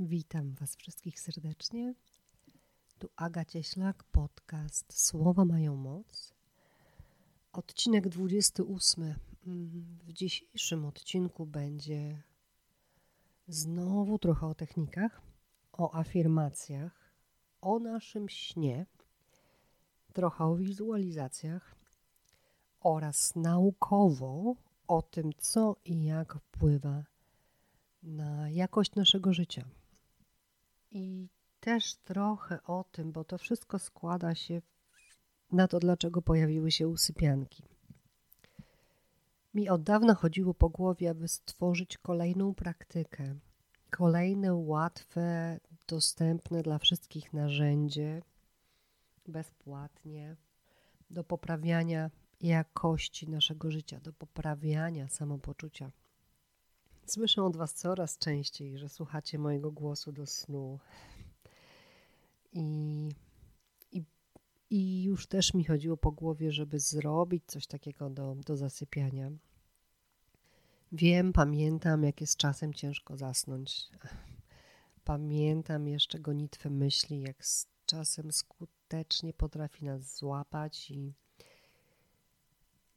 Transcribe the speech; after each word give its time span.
Witam 0.00 0.54
Was 0.54 0.76
wszystkich 0.76 1.20
serdecznie. 1.20 1.94
Tu 2.98 3.08
Aga 3.16 3.44
Cieślak, 3.44 4.04
podcast 4.04 5.06
Słowa 5.06 5.44
mają 5.44 5.76
moc. 5.76 6.34
Odcinek 7.52 8.08
28. 8.08 9.14
W 10.06 10.12
dzisiejszym 10.12 10.84
odcinku 10.84 11.46
będzie 11.46 12.22
znowu 13.48 14.18
trochę 14.18 14.46
o 14.46 14.54
technikach, 14.54 15.22
o 15.72 15.94
afirmacjach, 15.94 17.12
o 17.60 17.78
naszym 17.78 18.28
śnie, 18.28 18.86
trochę 20.12 20.44
o 20.44 20.56
wizualizacjach 20.56 21.74
oraz 22.80 23.36
naukowo 23.36 24.54
o 24.88 25.02
tym, 25.02 25.32
co 25.38 25.76
i 25.84 26.04
jak 26.04 26.34
wpływa 26.34 27.04
na 28.02 28.50
jakość 28.50 28.94
naszego 28.94 29.32
życia. 29.32 29.64
I 30.90 31.28
też 31.60 31.96
trochę 31.96 32.62
o 32.62 32.84
tym, 32.92 33.12
bo 33.12 33.24
to 33.24 33.38
wszystko 33.38 33.78
składa 33.78 34.34
się 34.34 34.62
na 35.52 35.68
to, 35.68 35.78
dlaczego 35.78 36.22
pojawiły 36.22 36.70
się 36.70 36.88
usypianki. 36.88 37.62
Mi 39.54 39.68
od 39.68 39.82
dawna 39.82 40.14
chodziło 40.14 40.54
po 40.54 40.68
głowie, 40.68 41.10
aby 41.10 41.28
stworzyć 41.28 41.98
kolejną 41.98 42.54
praktykę, 42.54 43.34
kolejne 43.90 44.54
łatwe, 44.54 45.58
dostępne 45.88 46.62
dla 46.62 46.78
wszystkich 46.78 47.32
narzędzie, 47.32 48.22
bezpłatnie, 49.26 50.36
do 51.10 51.24
poprawiania 51.24 52.10
jakości 52.40 53.28
naszego 53.30 53.70
życia, 53.70 54.00
do 54.00 54.12
poprawiania 54.12 55.08
samopoczucia. 55.08 55.90
Słyszę 57.08 57.42
od 57.44 57.56
Was 57.56 57.74
coraz 57.74 58.18
częściej, 58.18 58.78
że 58.78 58.88
słuchacie 58.88 59.38
mojego 59.38 59.72
głosu 59.72 60.12
do 60.12 60.26
snu. 60.26 60.78
I, 62.52 63.08
i, 63.92 64.04
I 64.70 65.02
już 65.02 65.26
też 65.26 65.54
mi 65.54 65.64
chodziło 65.64 65.96
po 65.96 66.12
głowie, 66.12 66.52
żeby 66.52 66.78
zrobić 66.78 67.44
coś 67.46 67.66
takiego 67.66 68.10
do, 68.10 68.34
do 68.34 68.56
zasypiania. 68.56 69.30
Wiem, 70.92 71.32
pamiętam, 71.32 72.02
jak 72.02 72.20
jest 72.20 72.36
czasem 72.36 72.74
ciężko 72.74 73.16
zasnąć. 73.16 73.88
Pamiętam 75.04 75.88
jeszcze 75.88 76.18
gonitwę 76.18 76.70
myśli, 76.70 77.20
jak 77.20 77.46
z 77.46 77.66
czasem 77.86 78.32
skutecznie 78.32 79.32
potrafi 79.32 79.84
nas 79.84 80.18
złapać 80.18 80.90
i 80.90 81.14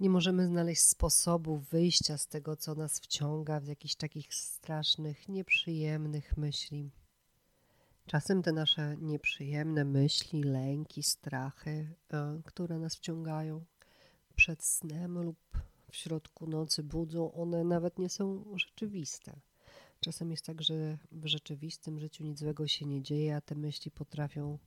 nie 0.02 0.10
możemy 0.10 0.48
znaleźć 0.48 0.82
sposobu 0.82 1.58
wyjścia 1.58 2.18
z 2.18 2.28
tego, 2.28 2.56
co 2.56 2.76
nas 2.76 3.00
wciąga 3.00 3.60
w 3.60 3.68
jakichś 3.68 3.96
takich 3.96 4.34
strasznych, 4.34 5.30
nieprzyjemnych 5.30 6.38
myśli. 6.38 6.92
Czasem 8.06 8.44
te 8.44 8.52
nasze 8.52 8.98
nieprzyjemne 8.98 9.86
myśli, 9.86 10.44
lęki, 10.44 11.04
strachy, 11.04 11.96
e, 12.14 12.42
które 12.46 12.80
nas 12.80 12.96
wciągają 12.96 13.66
przed 14.36 14.64
snem 14.64 15.20
lub 15.20 15.38
w 15.92 15.96
środku 15.96 16.48
nocy 16.48 16.84
budzą, 16.84 17.34
one 17.34 17.64
nawet 17.64 18.00
nie 18.00 18.10
są 18.10 18.46
rzeczywiste. 18.56 19.40
Czasem 20.00 20.32
jest 20.32 20.46
tak, 20.46 20.62
że 20.62 20.98
w 21.12 21.26
rzeczywistym 21.26 22.00
życiu 22.00 22.24
nic 22.24 22.40
złego 22.40 22.68
się 22.68 22.86
nie 22.86 23.02
dzieje, 23.02 23.36
a 23.36 23.42
te 23.42 23.56
myśli 23.56 23.92
potrafią 23.92 24.58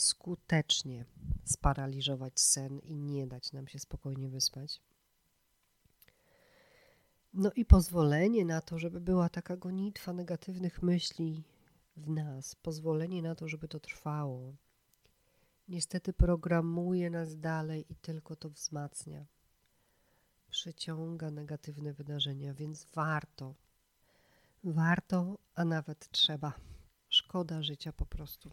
skutecznie 0.00 1.04
sparaliżować 1.44 2.40
sen 2.40 2.78
i 2.78 2.96
nie 2.96 3.26
dać 3.26 3.52
nam 3.52 3.68
się 3.68 3.78
spokojnie 3.78 4.28
wyspać. 4.28 4.80
No 7.34 7.52
i 7.56 7.64
pozwolenie 7.64 8.44
na 8.44 8.60
to, 8.60 8.78
żeby 8.78 9.00
była 9.00 9.28
taka 9.28 9.56
gonitwa 9.56 10.12
negatywnych 10.12 10.82
myśli 10.82 11.44
w 11.96 12.10
nas, 12.10 12.54
pozwolenie 12.54 13.22
na 13.22 13.34
to, 13.34 13.48
żeby 13.48 13.68
to 13.68 13.80
trwało, 13.80 14.54
niestety 15.68 16.12
programuje 16.12 17.10
nas 17.10 17.40
dalej 17.40 17.92
i 17.92 17.96
tylko 17.96 18.36
to 18.36 18.50
wzmacnia. 18.50 19.26
Przyciąga 20.50 21.30
negatywne 21.30 21.92
wydarzenia, 21.92 22.54
więc 22.54 22.86
warto, 22.94 23.54
warto, 24.64 25.38
a 25.54 25.64
nawet 25.64 26.10
trzeba. 26.10 26.52
Szkoda 27.08 27.62
życia 27.62 27.92
po 27.92 28.06
prostu. 28.06 28.50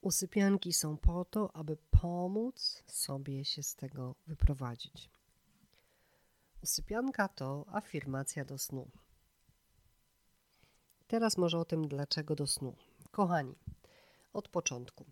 Usypianki 0.00 0.72
są 0.72 0.96
po 0.96 1.24
to, 1.24 1.56
aby 1.56 1.76
pomóc 1.76 2.82
sobie 2.86 3.44
się 3.44 3.62
z 3.62 3.74
tego 3.74 4.14
wyprowadzić. 4.26 5.10
Usypianka 6.62 7.28
to 7.28 7.64
afirmacja 7.68 8.44
do 8.44 8.58
snu. 8.58 8.90
Teraz 11.06 11.36
może 11.38 11.58
o 11.58 11.64
tym, 11.64 11.88
dlaczego 11.88 12.34
do 12.34 12.46
snu. 12.46 12.76
Kochani, 13.10 13.54
od 14.32 14.48
początku. 14.48 15.04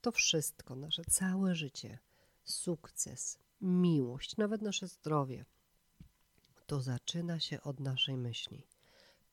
To 0.00 0.12
wszystko, 0.12 0.76
nasze 0.76 1.04
całe 1.04 1.54
życie, 1.54 1.98
sukces, 2.44 3.38
miłość, 3.60 4.36
nawet 4.36 4.62
nasze 4.62 4.88
zdrowie, 4.88 5.44
to 6.66 6.80
zaczyna 6.80 7.40
się 7.40 7.62
od 7.62 7.80
naszej 7.80 8.16
myśli. 8.16 8.66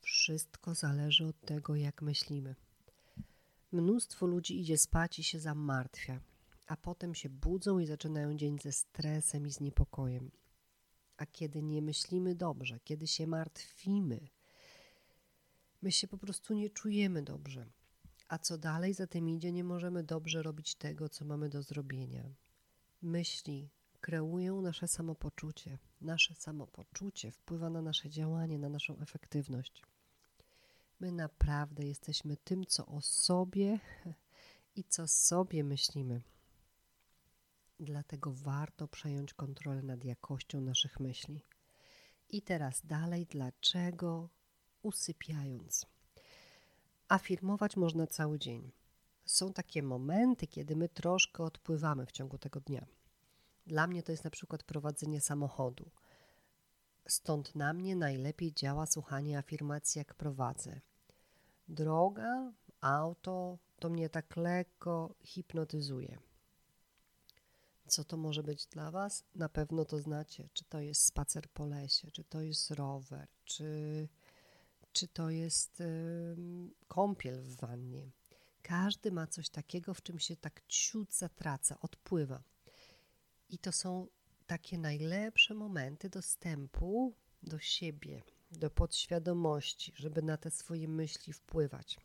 Wszystko 0.01 0.75
zależy 0.75 1.25
od 1.25 1.41
tego, 1.41 1.75
jak 1.75 2.01
myślimy. 2.01 2.55
Mnóstwo 3.73 4.25
ludzi 4.25 4.59
idzie 4.59 4.77
spać 4.77 5.19
i 5.19 5.23
się 5.23 5.39
zamartwia, 5.39 6.21
a 6.67 6.77
potem 6.77 7.15
się 7.15 7.29
budzą 7.29 7.79
i 7.79 7.85
zaczynają 7.85 8.37
dzień 8.37 8.59
ze 8.59 8.71
stresem 8.71 9.47
i 9.47 9.51
z 9.51 9.59
niepokojem. 9.59 10.31
A 11.17 11.25
kiedy 11.25 11.63
nie 11.63 11.81
myślimy 11.81 12.35
dobrze, 12.35 12.79
kiedy 12.79 13.07
się 13.07 13.27
martwimy, 13.27 14.27
my 15.81 15.91
się 15.91 16.07
po 16.07 16.17
prostu 16.17 16.53
nie 16.53 16.69
czujemy 16.69 17.23
dobrze. 17.23 17.65
A 18.27 18.37
co 18.37 18.57
dalej 18.57 18.93
za 18.93 19.07
tym 19.07 19.29
idzie, 19.29 19.51
nie 19.51 19.63
możemy 19.63 20.03
dobrze 20.03 20.43
robić 20.43 20.75
tego, 20.75 21.09
co 21.09 21.25
mamy 21.25 21.49
do 21.49 21.63
zrobienia. 21.63 22.35
Myśli 23.01 23.69
kreują 24.01 24.61
nasze 24.61 24.87
samopoczucie. 24.87 25.79
Nasze 26.01 26.35
samopoczucie 26.35 27.31
wpływa 27.31 27.69
na 27.69 27.81
nasze 27.81 28.09
działanie, 28.09 28.59
na 28.59 28.69
naszą 28.69 28.99
efektywność. 28.99 29.83
My 31.03 31.11
naprawdę 31.11 31.85
jesteśmy 31.85 32.37
tym, 32.37 32.65
co 32.65 32.85
o 32.85 33.01
sobie 33.01 33.79
i 34.75 34.83
co 34.83 35.07
sobie 35.07 35.63
myślimy. 35.63 36.21
Dlatego 37.79 38.31
warto 38.33 38.87
przejąć 38.87 39.33
kontrolę 39.33 39.81
nad 39.81 40.03
jakością 40.03 40.61
naszych 40.61 40.99
myśli. 40.99 41.45
I 42.29 42.41
teraz 42.41 42.85
dalej, 42.85 43.25
dlaczego 43.25 44.29
usypiając? 44.81 45.85
Afirmować 47.07 47.77
można 47.77 48.07
cały 48.07 48.39
dzień. 48.39 48.71
Są 49.25 49.53
takie 49.53 49.83
momenty, 49.83 50.47
kiedy 50.47 50.75
my 50.75 50.89
troszkę 50.89 51.43
odpływamy 51.43 52.05
w 52.05 52.11
ciągu 52.11 52.37
tego 52.37 52.59
dnia. 52.59 52.85
Dla 53.67 53.87
mnie 53.87 54.03
to 54.03 54.11
jest 54.11 54.23
na 54.23 54.29
przykład 54.29 54.63
prowadzenie 54.63 55.21
samochodu. 55.21 55.91
Stąd 57.07 57.55
na 57.55 57.73
mnie 57.73 57.95
najlepiej 57.95 58.53
działa 58.53 58.85
słuchanie 58.85 59.37
afirmacji, 59.37 59.99
jak 59.99 60.13
prowadzę. 60.13 60.81
Droga, 61.67 62.53
auto 62.81 63.57
to 63.79 63.89
mnie 63.89 64.09
tak 64.09 64.37
lekko 64.37 65.15
hipnotyzuje. 65.23 66.17
Co 67.87 68.03
to 68.03 68.17
może 68.17 68.43
być 68.43 68.65
dla 68.65 68.91
Was? 68.91 69.23
Na 69.35 69.49
pewno 69.49 69.85
to 69.85 69.99
znacie, 69.99 70.49
czy 70.53 70.65
to 70.65 70.79
jest 70.79 71.05
spacer 71.05 71.49
po 71.49 71.65
lesie, 71.65 72.11
czy 72.11 72.23
to 72.23 72.41
jest 72.41 72.71
rower, 72.71 73.27
czy, 73.45 74.07
czy 74.91 75.07
to 75.07 75.29
jest 75.29 75.83
kąpiel 76.87 77.41
w 77.41 77.55
wannie. 77.55 78.11
Każdy 78.61 79.11
ma 79.11 79.27
coś 79.27 79.49
takiego, 79.49 79.93
w 79.93 80.01
czym 80.01 80.19
się 80.19 80.35
tak 80.35 80.61
ciut 80.67 81.13
zatraca, 81.13 81.79
odpływa. 81.79 82.43
I 83.49 83.57
to 83.57 83.71
są 83.71 84.07
takie 84.47 84.77
najlepsze 84.77 85.53
momenty 85.53 86.09
dostępu 86.09 87.13
do 87.43 87.59
siebie, 87.59 88.23
do 88.57 88.69
podświadomości, 88.69 89.93
żeby 89.95 90.21
na 90.21 90.37
te 90.37 90.51
swoje 90.51 90.87
myśli 90.87 91.33
wpływać. 91.33 91.99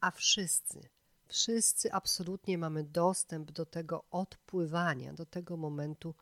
A 0.00 0.10
wszyscy, 0.10 0.88
wszyscy 1.26 1.92
absolutnie 1.92 2.58
mamy 2.58 2.84
dostęp 2.84 3.52
do 3.52 3.66
tego 3.66 4.04
odpływania, 4.10 5.12
do 5.12 5.26
tego 5.26 5.56
momentu, 5.56 6.14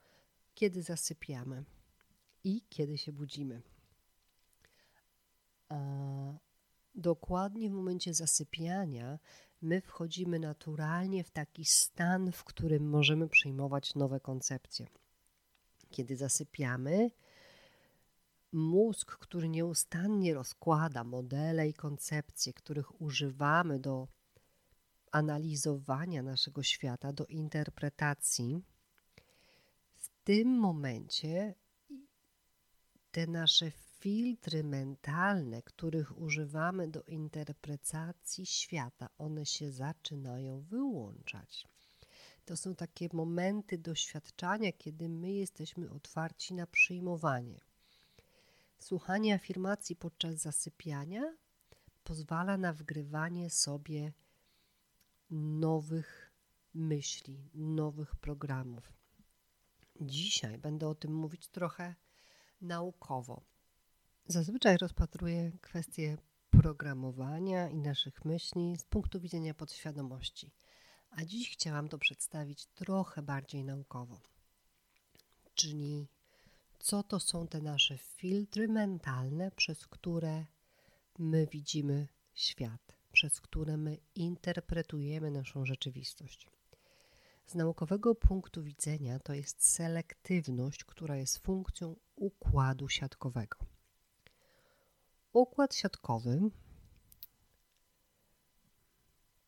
kiedy 0.55 0.83
zasypiamy 0.83 1.65
i 2.45 2.63
kiedy 2.69 2.99
się 2.99 3.13
budzimy. 3.13 3.63
A 5.69 5.77
dokładnie 6.95 7.71
w 7.71 7.73
momencie 7.73 8.15
zasypiania 8.15 9.19
my 9.63 9.81
wchodzimy 9.81 10.39
naturalnie 10.39 11.25
w 11.25 11.31
taki 11.31 11.65
stan, 11.65 12.33
w 12.33 12.45
którym 12.45 12.89
możemy 12.91 13.29
przyjmować 13.29 13.95
nowe 13.95 14.21
koncepcje. 14.21 14.87
Kiedy 15.91 16.17
zasypiamy, 16.17 17.11
mózg, 18.55 19.17
który 19.19 19.49
nieustannie 19.49 20.35
rozkłada 20.35 21.05
modele 21.05 21.69
i 21.69 21.75
koncepcje, 21.75 22.53
których 22.53 23.01
używamy 23.01 23.79
do 23.79 24.09
analizowania 25.13 26.23
naszego 26.23 26.63
świata, 26.63 27.13
do 27.13 27.27
interpretacji, 27.27 28.63
w 29.95 30.09
tym 30.25 30.49
momencie 30.59 31.55
te 33.11 33.27
nasze 33.27 33.71
filtry 33.71 34.65
mentalne, 34.65 35.63
których 35.63 36.19
używamy 36.19 36.89
do 36.89 37.03
interpretacji 37.03 38.47
świata, 38.47 39.09
one 39.19 39.47
się 39.47 39.73
zaczynają 39.73 40.61
wyłączać. 40.61 41.69
To 42.45 42.57
są 42.57 42.75
takie 42.75 43.09
momenty 43.13 43.79
doświadczania, 43.79 44.73
kiedy 44.73 45.09
my 45.09 45.33
jesteśmy 45.33 45.91
otwarci 45.91 46.55
na 46.55 46.67
przyjmowanie. 46.67 47.61
Słuchanie 48.85 49.35
afirmacji 49.35 49.97
podczas 49.97 50.35
zasypiania 50.35 51.37
pozwala 52.03 52.57
na 52.57 52.73
wgrywanie 52.73 53.51
sobie 53.51 54.13
nowych 55.31 56.33
myśli, 56.75 57.51
nowych 57.55 58.17
programów. 58.17 58.93
Dzisiaj 60.01 60.59
będę 60.59 60.89
o 60.89 60.95
tym 60.95 61.15
mówić 61.15 61.49
trochę 61.49 61.95
naukowo. 62.61 63.43
Zazwyczaj 64.27 64.77
rozpatruję 64.77 65.53
kwestie 65.61 66.17
programowania 66.51 67.69
i 67.69 67.79
naszych 67.79 68.25
myśli 68.25 68.77
z 68.77 68.85
punktu 68.85 69.21
widzenia 69.21 69.55
podświadomości, 69.55 70.53
a 71.11 71.25
dziś 71.25 71.51
chciałam 71.51 71.89
to 71.89 71.99
przedstawić 71.99 72.67
trochę 72.67 73.23
bardziej 73.23 73.65
naukowo. 73.65 74.21
Czyli 75.55 76.09
co 76.79 77.03
to 77.03 77.21
są 77.21 77.49
te 77.49 77.61
nasze 77.61 77.99
filtry 77.99 78.69
mentalne, 78.69 79.51
przez 79.51 79.87
które 79.87 80.47
my 81.19 81.47
widzimy 81.47 82.09
świat, 82.35 82.97
przez 83.13 83.41
które 83.41 83.77
my 83.77 83.99
interpretujemy 84.15 85.31
naszą 85.31 85.67
rzeczywistość. 85.67 86.49
Z 87.47 87.55
naukowego 87.55 88.15
punktu 88.15 88.63
widzenia 88.63 89.19
to 89.19 89.35
jest 89.35 89.67
selektywność, 89.69 90.85
która 90.85 91.17
jest 91.17 91.39
funkcją 91.39 91.97
układu 92.17 92.89
siatkowego. 92.89 93.59
Układ 95.33 95.75
siatkowy, 95.75 96.51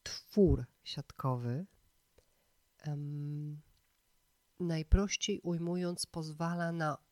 twór 0.02 0.64
siatkowy, 0.84 1.66
um, 2.86 3.60
najprościej 4.60 5.40
ujmując, 5.40 6.06
pozwala 6.06 6.72
na 6.72 7.05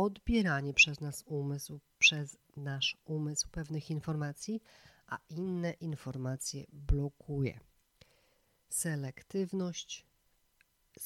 odbieranie 0.00 0.74
przez 0.74 1.00
nas 1.00 1.22
umysł, 1.26 1.80
przez 1.98 2.36
nasz 2.56 2.96
umysł 3.04 3.48
pewnych 3.50 3.90
informacji, 3.90 4.62
a 5.06 5.18
inne 5.28 5.72
informacje 5.72 6.64
blokuje. 6.72 7.60
Selektywność 8.68 10.06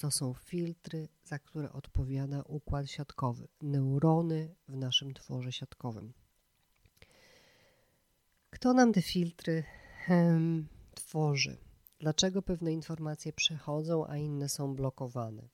to 0.01 0.11
są 0.11 0.35
filtry, 0.35 1.09
za 1.25 1.39
które 1.39 1.73
odpowiada 1.73 2.43
układ 2.43 2.91
siatkowy, 2.91 3.49
neurony 3.63 4.55
w 4.69 4.77
naszym 4.77 5.15
tworze 5.15 5.53
siatkowym. 5.53 6.13
Kto 8.51 8.73
nam 8.73 8.93
te 8.93 9.03
filtry 9.03 9.65
hmm, 10.07 10.69
tworzy? 10.95 11.57
Dlaczego 11.99 12.43
pewne 12.43 12.73
informacje 12.73 13.33
przechodzą, 13.33 14.07
a 14.07 14.17
inne 14.17 14.49
są 14.49 14.75
blokowane? 14.75 15.49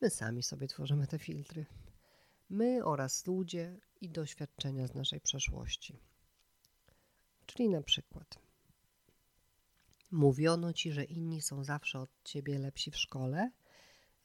My 0.00 0.10
sami 0.10 0.42
sobie 0.42 0.68
tworzymy 0.68 1.06
te 1.06 1.18
filtry. 1.18 1.66
My 2.48 2.84
oraz 2.84 3.26
ludzie 3.26 3.80
i 4.00 4.10
doświadczenia 4.10 4.86
z 4.86 4.94
naszej 4.94 5.20
przeszłości. 5.20 6.00
Czyli 7.46 7.68
na 7.68 7.82
przykład 7.82 8.46
Mówiono 10.10 10.72
ci, 10.72 10.92
że 10.92 11.04
inni 11.04 11.42
są 11.42 11.64
zawsze 11.64 11.98
od 11.98 12.10
ciebie 12.24 12.58
lepsi 12.58 12.90
w 12.90 12.96
szkole. 12.96 13.50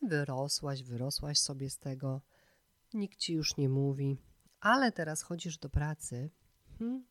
Wyrosłaś, 0.02 0.84
wyrosłaś 0.84 1.40
sobie 1.40 1.70
z 1.70 1.78
tego. 1.78 2.22
Nikt 2.94 3.18
ci 3.20 3.34
już 3.34 3.58
nie 3.58 3.70
mówi, 3.70 4.18
ale 4.60 4.92
teraz 4.92 5.22
chodzisz 5.22 5.58
do 5.58 5.70
pracy. 5.70 6.30
Hmm? 6.80 7.06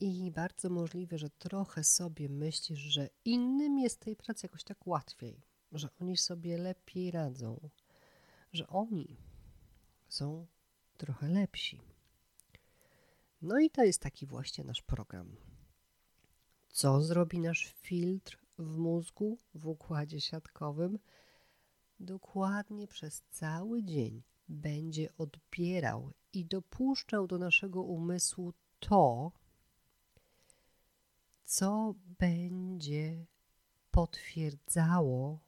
I 0.00 0.30
bardzo 0.30 0.70
możliwe, 0.70 1.18
że 1.18 1.30
trochę 1.30 1.84
sobie 1.84 2.28
myślisz, 2.28 2.78
że 2.78 3.08
innym 3.24 3.78
jest 3.78 4.00
tej 4.00 4.16
pracy 4.16 4.46
jakoś 4.46 4.64
tak 4.64 4.86
łatwiej, 4.86 5.42
że 5.72 5.88
oni 6.00 6.16
sobie 6.16 6.58
lepiej 6.58 7.10
radzą, 7.10 7.70
że 8.52 8.66
oni 8.66 9.16
są 10.10 10.46
trochę 10.96 11.28
lepsi. 11.28 11.80
No 13.42 13.58
i 13.58 13.70
to 13.70 13.84
jest 13.84 14.02
taki 14.02 14.26
właśnie 14.26 14.64
nasz 14.64 14.82
program. 14.82 15.36
Co 16.68 17.02
zrobi 17.02 17.38
nasz 17.38 17.74
filtr 17.80 18.38
w 18.58 18.76
mózgu, 18.76 19.38
w 19.54 19.66
układzie 19.66 20.20
siatkowym? 20.20 20.98
Dokładnie 22.00 22.88
przez 22.88 23.22
cały 23.30 23.82
dzień 23.82 24.22
będzie 24.48 25.16
odbierał 25.16 26.12
i 26.32 26.46
dopuszczał 26.46 27.26
do 27.26 27.38
naszego 27.38 27.82
umysłu 27.82 28.52
to, 28.78 29.32
co 31.44 31.94
będzie 32.18 33.26
potwierdzało 33.90 35.40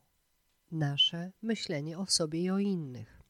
nasze 0.71 1.33
myślenie 1.43 1.99
o 1.99 2.07
sobie 2.07 2.41
i 2.41 2.51
o 2.51 2.59
innych. 2.59 3.22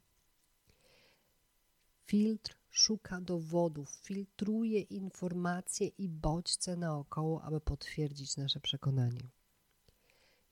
Filtr 2.12 2.56
szuka 2.70 3.20
dowodów, 3.20 3.90
filtruje 3.90 4.80
informacje 4.80 5.86
i 5.86 6.08
bodźce 6.08 6.76
naokoło, 6.76 7.42
aby 7.42 7.60
potwierdzić 7.60 8.36
nasze 8.36 8.60
przekonanie. 8.60 9.30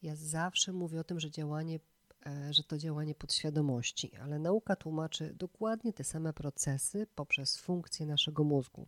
Ja 0.03 0.17
zawsze 0.17 0.73
mówię 0.73 1.01
o 1.01 1.05
tym, 1.05 1.21
że 1.21 1.31
działanie, 1.31 1.81
e, 2.27 2.53
że 2.53 2.65
to 2.65 2.79
działanie 2.79 3.15
podświadomości, 3.15 4.17
ale 4.17 4.39
nauka 4.39 4.77
tłumaczy 4.77 5.35
dokładnie 5.35 5.93
te 5.93 6.05
same 6.05 6.33
procesy 6.33 7.07
poprzez 7.15 7.57
funkcje 7.57 8.07
naszego 8.07 8.45
mózgu. 8.45 8.87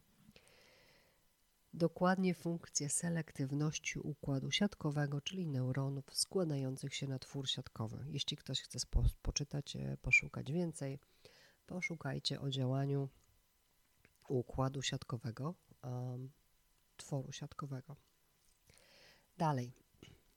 Dokładnie 1.75 2.35
funkcję 2.35 2.89
selektywności 2.89 3.99
układu 3.99 4.51
siatkowego, 4.51 5.21
czyli 5.21 5.47
neuronów 5.47 6.05
składających 6.13 6.95
się 6.95 7.07
na 7.09 7.19
twór 7.19 7.49
siatkowy. 7.49 8.05
Jeśli 8.09 8.37
ktoś 8.37 8.61
chce 8.61 8.79
poczytać, 9.23 9.77
e, 9.77 9.97
poszukać 10.03 10.53
więcej, 10.53 10.99
poszukajcie 11.67 12.41
o 12.41 12.51
działaniu 12.51 13.09
układu 14.29 14.83
siatkowego, 14.83 15.55
um, 15.83 16.31
tworu 16.97 17.33
siatkowego. 17.33 17.97
Dalej, 19.39 19.73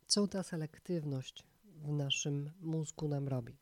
co 0.08 0.28
ta 0.28 0.44
selektywność 0.44 1.44
w 1.66 1.92
naszym 1.92 2.52
mózgu 2.60 3.08
nam 3.08 3.28
robi? 3.28 3.58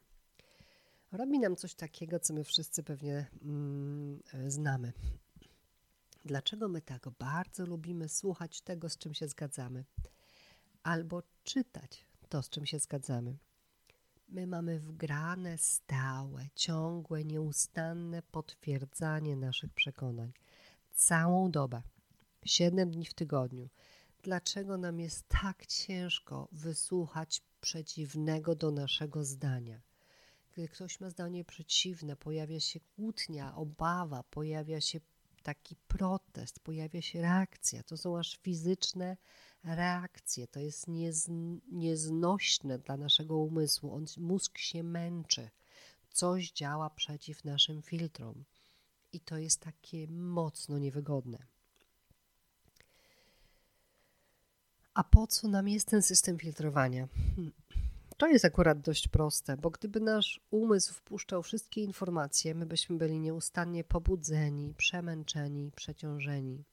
Robi 1.12 1.40
nam 1.40 1.56
coś 1.56 1.76
takiego, 1.76 2.20
co 2.20 2.34
my 2.34 2.44
wszyscy 2.44 2.84
pewnie 2.84 3.30
mm, 3.42 4.22
znamy. 4.48 4.94
Dlaczego 6.26 6.68
my 6.68 6.82
tak 6.82 7.10
bardzo 7.20 7.66
lubimy 7.66 8.10
słuchać 8.10 8.62
tego, 8.62 8.90
z 8.90 8.98
czym 8.98 9.14
się 9.14 9.28
zgadzamy, 9.28 9.86
albo 10.84 11.24
czytać 11.44 12.06
to, 12.30 12.44
z 12.44 12.50
czym 12.50 12.66
się 12.66 12.80
zgadzamy? 12.80 13.38
My 14.28 14.48
mamy 14.48 14.80
wgrane 14.80 15.58
stałe, 15.58 16.48
ciągłe, 16.56 17.26
nieustanne 17.26 18.22
potwierdzanie 18.22 19.36
naszych 19.36 19.74
przekonań. 19.74 20.34
Całą 20.92 21.52
dobę, 21.52 21.82
siedem 22.46 22.92
dni 22.92 23.06
w 23.06 23.14
tygodniu. 23.14 23.70
Dlaczego 24.24 24.78
nam 24.78 25.00
jest 25.00 25.28
tak 25.28 25.66
ciężko 25.66 26.48
wysłuchać 26.52 27.42
przeciwnego 27.62 28.56
do 28.56 28.72
naszego 28.72 29.24
zdania? 29.24 29.82
Gdy 30.52 30.68
ktoś 30.68 31.00
ma 31.00 31.10
zdanie 31.10 31.46
przeciwne, 31.46 32.16
pojawia 32.16 32.60
się 32.60 32.80
kłótnia, 32.80 33.56
obawa, 33.56 34.24
pojawia 34.24 34.82
się 34.82 35.00
taki 35.44 35.76
protest, 35.76 36.60
pojawia 36.60 37.02
się 37.02 37.22
reakcja. 37.22 37.84
To 37.84 37.98
są 37.98 38.18
aż 38.20 38.38
fizyczne 38.38 39.18
reakcje. 39.64 40.48
To 40.48 40.60
jest 40.60 40.88
niez, 40.88 41.30
nieznośne 41.72 42.80
dla 42.80 42.98
naszego 42.98 43.38
umysłu. 43.38 43.94
On, 43.94 44.06
mózg 44.18 44.58
się 44.58 44.84
męczy. 44.84 45.50
Coś 46.12 46.52
działa 46.52 46.90
przeciw 46.90 47.44
naszym 47.44 47.82
filtrom. 47.82 48.44
I 49.14 49.20
to 49.20 49.38
jest 49.38 49.60
takie 49.60 50.08
mocno 50.08 50.80
niewygodne. 50.80 51.38
A 54.94 55.04
po 55.04 55.28
co 55.28 55.48
nam 55.48 55.68
jest 55.68 55.88
ten 55.88 56.02
system 56.02 56.40
filtrowania? 56.40 57.08
To 58.18 58.28
jest 58.28 58.46
akurat 58.46 58.82
dość 58.82 59.08
proste, 59.08 59.58
bo 59.58 59.70
gdyby 59.70 60.00
nasz 60.00 60.40
umysł 60.52 60.94
wpuszczał 60.94 61.44
wszystkie 61.44 61.84
informacje, 61.84 62.56
my 62.56 62.66
byśmy 62.66 62.98
byli 62.98 63.20
nieustannie 63.20 63.84
pobudzeni, 63.84 64.74
przemęczeni, 64.74 65.72
przeciążeni. 65.76 66.64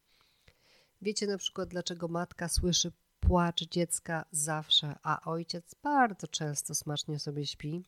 Wiecie 1.03 1.27
na 1.27 1.39
przykład, 1.39 1.69
dlaczego 1.69 2.09
matka 2.09 2.49
słyszy 2.49 2.93
płacz 3.21 3.65
dziecka 3.65 4.25
zawsze, 4.31 4.95
a 5.03 5.31
ojciec 5.31 5.75
bardzo 5.75 6.29
często 6.29 6.75
smacznie 6.75 7.19
sobie 7.19 7.47
śpi? 7.47 7.85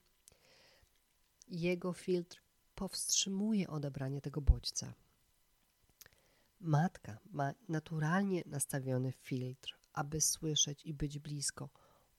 Jego 1.48 1.92
filtr 1.92 2.42
powstrzymuje 2.74 3.68
odebranie 3.68 4.20
tego 4.20 4.40
bodźca. 4.40 4.92
Matka 6.60 7.18
ma 7.30 7.54
naturalnie 7.68 8.42
nastawiony 8.46 9.12
filtr, 9.12 9.78
aby 9.92 10.20
słyszeć 10.20 10.86
i 10.86 10.94
być 10.94 11.18
blisko. 11.18 11.68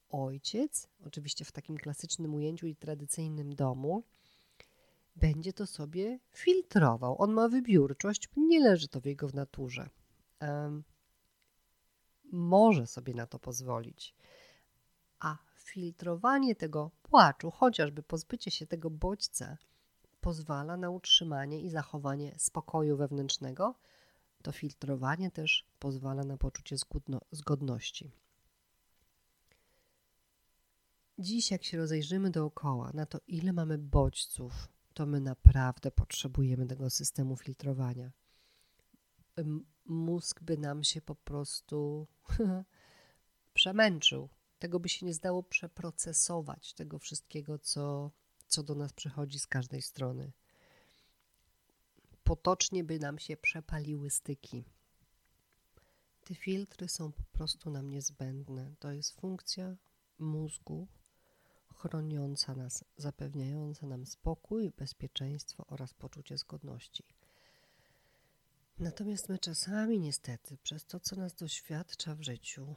Ojciec, 0.10 0.88
oczywiście 1.06 1.46
w 1.46 1.52
takim 1.52 1.78
klasycznym 1.78 2.34
ujęciu 2.34 2.68
i 2.68 2.76
tradycyjnym 2.76 3.56
domu, 3.56 4.04
będzie 5.16 5.54
to 5.54 5.68
sobie 5.68 6.20
filtrował. 6.32 7.22
On 7.22 7.34
ma 7.34 7.50
wybiórczość, 7.50 8.30
nie 8.38 8.60
leży 8.60 8.88
to 8.88 9.02
w 9.02 9.06
jego 9.06 9.28
naturze. 9.34 9.90
Może 12.32 12.88
sobie 12.88 13.14
na 13.14 13.28
to 13.28 13.40
pozwolić. 13.40 14.16
A 15.20 15.38
filtrowanie 15.56 16.56
tego 16.56 16.92
płaczu, 17.04 17.52
chociażby 17.52 18.04
pozbycie 18.04 18.52
się 18.52 18.68
tego 18.68 18.90
bodźca, 18.90 19.58
pozwala 20.22 20.78
na 20.78 20.90
utrzymanie 20.90 21.62
i 21.62 21.70
zachowanie 21.70 22.36
spokoju 22.38 22.98
wewnętrznego, 22.98 23.76
to 24.42 24.52
filtrowanie 24.52 25.32
też 25.32 25.66
pozwala 25.80 26.24
na 26.24 26.38
poczucie 26.38 26.76
zgodności. 27.32 28.12
Dziś, 31.20 31.52
jak 31.52 31.64
się 31.64 31.78
rozejrzymy 31.78 32.30
dookoła 32.30 32.92
na 32.94 33.06
to, 33.06 33.20
ile 33.28 33.54
mamy 33.54 33.78
bodźców, 33.78 34.68
to 34.94 35.06
my 35.06 35.20
naprawdę 35.20 35.92
potrzebujemy 35.92 36.66
tego 36.66 36.90
systemu 36.90 37.36
filtrowania. 37.36 38.12
Mózg 39.86 40.42
by 40.42 40.58
nam 40.58 40.84
się 40.84 41.02
po 41.02 41.16
prostu 41.16 42.08
przemęczył. 43.54 44.30
Tego 44.60 44.80
by 44.80 44.90
się 44.90 45.06
nie 45.06 45.14
zdało 45.14 45.44
przeprocesować, 45.44 46.74
tego 46.74 47.00
wszystkiego, 47.00 47.60
co, 47.60 48.12
co 48.48 48.64
do 48.64 48.76
nas 48.76 48.94
przychodzi 48.94 49.40
z 49.40 49.48
każdej 49.48 49.82
strony. 49.82 50.32
Potocznie 52.24 52.84
by 52.84 53.00
nam 53.00 53.20
się 53.20 53.38
przepaliły 53.38 54.10
styki. 54.10 54.64
Te 56.24 56.36
filtry 56.36 56.90
są 56.90 57.12
po 57.12 57.24
prostu 57.24 57.70
nam 57.70 57.90
niezbędne. 57.90 58.76
To 58.80 58.92
jest 58.92 59.22
funkcja 59.22 59.76
mózgu 60.20 60.88
chroniąca 61.74 62.56
nas, 62.56 62.86
zapewniająca 62.98 63.88
nam 63.88 64.06
spokój, 64.06 64.72
bezpieczeństwo 64.78 65.66
oraz 65.68 65.94
poczucie 65.94 66.38
zgodności. 66.38 67.04
Natomiast 68.84 69.30
my 69.30 69.40
czasami, 69.40 70.00
niestety, 70.00 70.58
przez 70.58 70.86
to, 70.86 71.00
co 71.00 71.16
nas 71.16 71.36
doświadcza 71.36 72.16
w 72.16 72.22
życiu, 72.22 72.76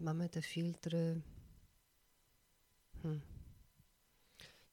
mamy 0.00 0.28
te 0.28 0.42
filtry. 0.42 1.20
Hmm, 3.02 3.20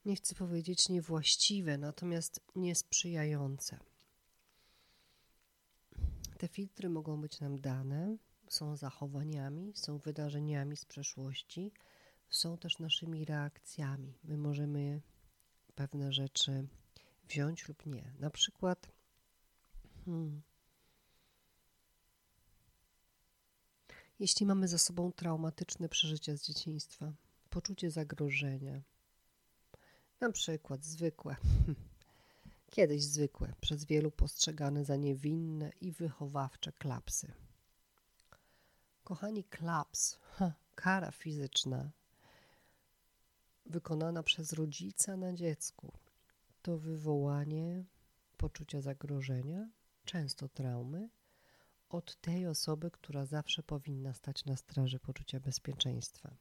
nie 0.05 0.15
chcę 0.15 0.36
powiedzieć 0.36 0.89
niewłaściwe, 0.89 1.77
natomiast 1.77 2.41
niesprzyjające. 2.55 3.79
Te 6.38 6.48
filtry 6.48 6.89
mogą 6.89 7.21
być 7.21 7.39
nam 7.39 7.62
dane, 7.62 8.17
są 8.48 8.75
zachowaniami, 8.75 9.71
są 9.75 9.98
wydarzeniami 9.98 10.77
z 10.77 10.86
przeszłości, 10.86 11.71
są 12.29 12.57
też 12.57 12.79
naszymi 12.79 13.25
reakcjami. 13.25 14.17
My 14.24 14.38
możemy 14.38 15.01
pewne 15.75 16.13
rzeczy 16.13 16.67
wziąć 17.29 17.67
lub 17.67 17.86
nie. 17.86 18.13
Na 18.19 18.29
przykład, 18.29 18.91
hmm, 20.05 20.41
jeśli 24.19 24.45
mamy 24.45 24.67
za 24.67 24.77
sobą 24.77 25.11
traumatyczne 25.11 25.89
przeżycia 25.89 26.38
z 26.38 26.41
dzieciństwa, 26.41 27.13
poczucie 27.49 27.91
zagrożenia, 27.91 28.81
na 30.19 30.31
przykład 30.31 30.85
zwykłe, 30.85 31.35
kiedyś 32.75 33.03
zwykłe, 33.03 33.53
przez 33.61 33.85
wielu 33.85 34.11
postrzegane 34.11 34.85
za 34.85 34.95
niewinne 34.95 35.71
i 35.81 35.91
wychowawcze 35.91 36.71
klapsy. 36.71 37.31
Kochani, 39.03 39.43
klaps, 39.43 40.19
kara 40.75 41.11
fizyczna, 41.11 41.91
wykonana 43.65 44.23
przez 44.23 44.53
rodzica 44.53 45.17
na 45.17 45.33
dziecku, 45.33 45.91
to 46.61 46.77
wywołanie 46.77 47.85
poczucia 48.38 48.81
zagrożenia, 48.81 49.69
często 50.05 50.49
traumy, 50.49 51.09
od 51.89 52.15
tej 52.22 52.48
osoby, 52.48 52.91
która 52.91 53.25
zawsze 53.25 53.63
powinna 53.63 54.13
stać 54.13 54.46
na 54.46 54.55
straży 54.55 55.00
poczucia 55.00 55.39
bezpieczeństwa. 55.39 56.36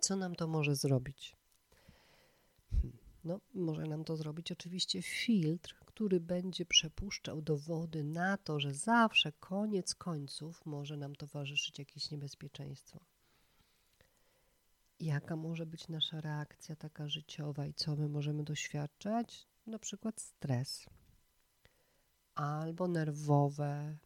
Co 0.00 0.16
nam 0.16 0.34
to 0.34 0.46
może 0.46 0.76
zrobić? 0.76 1.36
Hmm, 2.70 2.98
no, 3.24 3.40
może 3.54 3.82
nam 3.82 4.04
to 4.04 4.16
zrobić 4.16 4.52
oczywiście 4.52 5.02
filtr, 5.02 5.74
który 5.86 6.20
będzie 6.20 6.66
przepuszczał 6.66 7.42
dowody 7.42 8.04
na 8.04 8.36
to, 8.36 8.60
że 8.60 8.74
zawsze 8.74 9.32
koniec 9.32 9.94
końców 9.94 10.66
może 10.66 10.96
nam 10.96 11.16
towarzyszyć 11.16 11.78
jakieś 11.78 12.10
niebezpieczeństwo 12.10 13.00
jaka 15.02 15.36
może 15.36 15.66
być 15.66 15.88
nasza 15.88 16.20
reakcja 16.20 16.76
taka 16.76 17.08
życiowa 17.08 17.66
i 17.66 17.74
co 17.74 17.96
my 17.96 18.08
możemy 18.08 18.44
doświadczać? 18.44 19.48
Na 19.66 19.78
przykład 19.78 20.20
stres, 20.20 20.86
albo 22.34 22.88
nerwowe, 22.88 23.96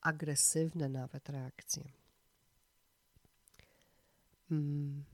agresywne 0.00 0.88
nawet 0.88 1.28
reakcje. 1.28 1.92
Hmm. 4.48 5.04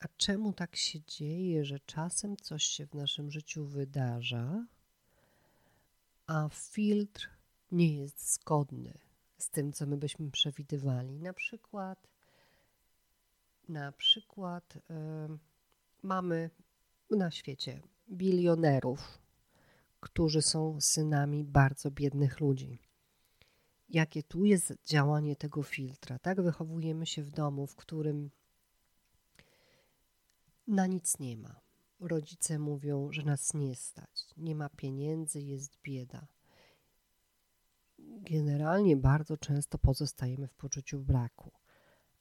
A 0.00 0.08
czemu 0.16 0.52
tak 0.52 0.76
się 0.76 1.00
dzieje, 1.00 1.64
że 1.64 1.80
czasem 1.80 2.36
coś 2.36 2.64
się 2.64 2.86
w 2.86 2.94
naszym 2.94 3.30
życiu 3.30 3.66
wydarza, 3.66 4.66
a 6.26 6.48
filtr 6.52 7.30
nie 7.72 7.96
jest 7.96 8.32
zgodny 8.32 8.98
z 9.38 9.50
tym, 9.50 9.72
co 9.72 9.86
my 9.86 9.96
byśmy 9.96 10.30
przewidywali? 10.30 11.18
Na 11.20 11.32
przykład 11.32 12.08
na 13.68 13.92
przykład 13.92 14.76
y, 14.76 14.80
mamy 16.02 16.50
na 17.10 17.30
świecie 17.30 17.82
bilionerów, 18.10 19.18
którzy 20.06 20.42
są 20.42 20.80
synami 20.80 21.44
bardzo 21.44 21.90
biednych 21.90 22.40
ludzi. 22.40 22.82
Jakie 23.88 24.22
tu 24.22 24.44
jest 24.44 24.74
działanie 24.84 25.36
tego 25.36 25.62
filtra? 25.62 26.18
Tak, 26.18 26.42
wychowujemy 26.42 27.06
się 27.06 27.22
w 27.22 27.30
domu, 27.30 27.66
w 27.66 27.76
którym 27.76 28.30
na 30.66 30.86
nic 30.86 31.18
nie 31.18 31.36
ma. 31.36 31.60
Rodzice 32.00 32.58
mówią, 32.58 33.12
że 33.12 33.22
nas 33.22 33.54
nie 33.54 33.76
stać, 33.76 34.26
nie 34.36 34.54
ma 34.54 34.68
pieniędzy, 34.68 35.40
jest 35.40 35.78
bieda. 35.82 36.26
Generalnie 38.30 38.96
bardzo 38.96 39.36
często 39.36 39.78
pozostajemy 39.78 40.48
w 40.48 40.54
poczuciu 40.54 41.00
braku, 41.00 41.52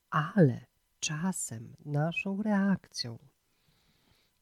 ale 0.09 0.65
czasem, 0.99 1.75
naszą 1.85 2.41
reakcją 2.43 3.19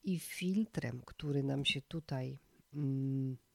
i 0.04 0.20
filtrem, 0.20 1.02
który 1.06 1.44
nam 1.44 1.66
się 1.66 1.82
tutaj, 1.82 2.40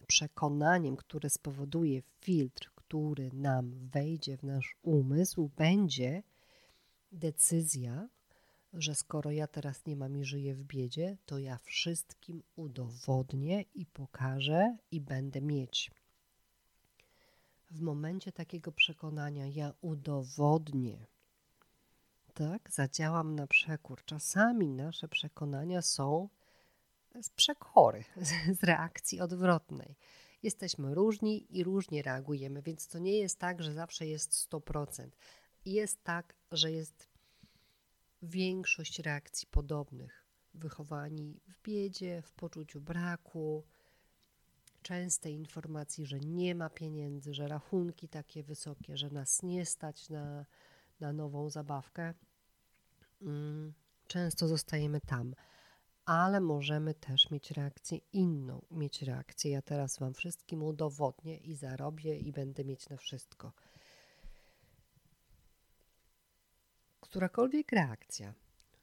przekonaniem, 0.07 0.97
które 0.97 1.31
spowoduje 1.31 2.03
filtr, 2.21 2.71
który 2.75 3.31
nam 3.33 3.89
wejdzie 3.89 4.37
w 4.37 4.43
nasz 4.43 4.77
umysł, 4.83 5.51
będzie 5.57 6.23
decyzja, 7.13 8.09
że 8.73 8.95
skoro 8.95 9.31
ja 9.31 9.47
teraz 9.47 9.87
nie 9.87 9.97
mam 9.97 10.17
i 10.17 10.25
żyję 10.25 10.55
w 10.55 10.65
biedzie, 10.65 11.17
to 11.27 11.39
ja 11.39 11.59
wszystkim 11.59 12.43
udowodnię 12.57 13.65
i 13.75 13.87
pokażę 13.87 14.77
i 14.91 15.01
będę 15.01 15.41
mieć. 15.41 15.91
W 17.71 17.81
momencie 17.81 18.33
takiego 18.33 18.73
przekonania 18.73 19.47
ja 19.47 19.73
udowodnię, 19.81 21.07
tak, 22.35 22.71
zadziałam 22.71 23.35
na 23.35 23.47
przekór. 23.47 24.05
Czasami 24.05 24.69
nasze 24.69 25.09
przekonania 25.09 25.83
są 25.83 26.29
z 27.23 27.31
przekory, 27.31 28.05
z 28.61 28.65
reakcji 28.65 29.21
odwrotnej. 29.21 29.97
Jesteśmy 30.43 30.95
różni 30.95 31.57
i 31.59 31.65
różnie 31.65 32.03
reagujemy, 32.03 32.62
więc 32.62 32.88
to 32.88 32.99
nie 32.99 33.19
jest 33.19 33.38
tak, 33.38 33.62
że 33.62 33.73
zawsze 33.73 34.07
jest 34.07 34.50
100%. 34.50 35.09
Jest 35.65 36.05
tak, 36.05 36.35
że 36.53 36.73
jest 36.73 37.09
większość 38.23 38.99
reakcji 38.99 39.49
podobnych. 39.50 40.25
Wychowani 40.55 41.41
w 41.49 41.62
biedzie, 41.62 42.23
w 42.23 42.33
poczuciu 42.33 42.81
braku, 42.81 43.65
częste 44.83 45.31
informacji, 45.31 46.07
że 46.07 46.21
nie 46.21 46.55
ma 46.55 46.71
pieniędzy, 46.71 47.35
że 47.35 47.49
rachunki 47.49 48.09
takie 48.09 48.43
wysokie, 48.43 48.97
że 48.97 49.11
nas 49.11 49.43
nie 49.43 49.67
stać 49.67 50.09
na, 50.09 50.47
na 51.00 51.12
nową 51.12 51.50
zabawkę. 51.50 52.15
Mm, 53.23 53.73
często 54.07 54.49
zostajemy 54.49 55.00
tam, 55.00 55.35
ale 56.09 56.41
możemy 56.41 56.95
też 56.95 57.31
mieć 57.31 57.50
reakcję 57.50 57.99
inną, 58.12 58.62
mieć 58.71 59.03
reakcję. 59.03 59.50
Ja 59.50 59.62
teraz 59.62 59.99
Wam 59.99 60.15
wszystkim 60.15 60.62
udowodnię 60.62 61.37
i 61.37 61.55
zarobię 61.55 62.19
i 62.19 62.33
będę 62.33 62.65
mieć 62.65 62.88
na 62.88 62.97
wszystko. 62.97 63.53
Którakolwiek 67.00 67.73
reakcja, 67.73 68.35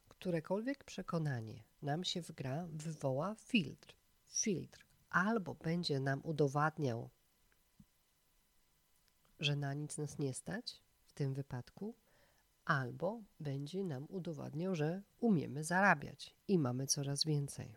którekolwiek 0.09 0.83
przekonanie 0.83 1.63
nam 1.81 2.03
się 2.03 2.21
wgra, 2.21 2.67
wywoła 2.69 3.35
filtr. 3.35 3.95
Filtr 4.27 4.85
albo 5.09 5.55
będzie 5.55 5.99
nam 5.99 6.21
udowadniał, 6.23 7.09
że 9.39 9.55
na 9.55 9.73
nic 9.73 9.97
nas 9.97 10.19
nie 10.19 10.33
stać 10.33 10.81
w 11.03 11.13
tym 11.13 11.33
wypadku, 11.33 11.95
albo 12.65 13.23
będzie 13.39 13.83
nam 13.83 14.05
udowadniał, 14.09 14.75
że 14.75 15.01
umiemy 15.19 15.63
zarabiać 15.63 16.35
i 16.47 16.59
mamy 16.59 16.87
coraz 16.87 17.25
więcej. 17.25 17.75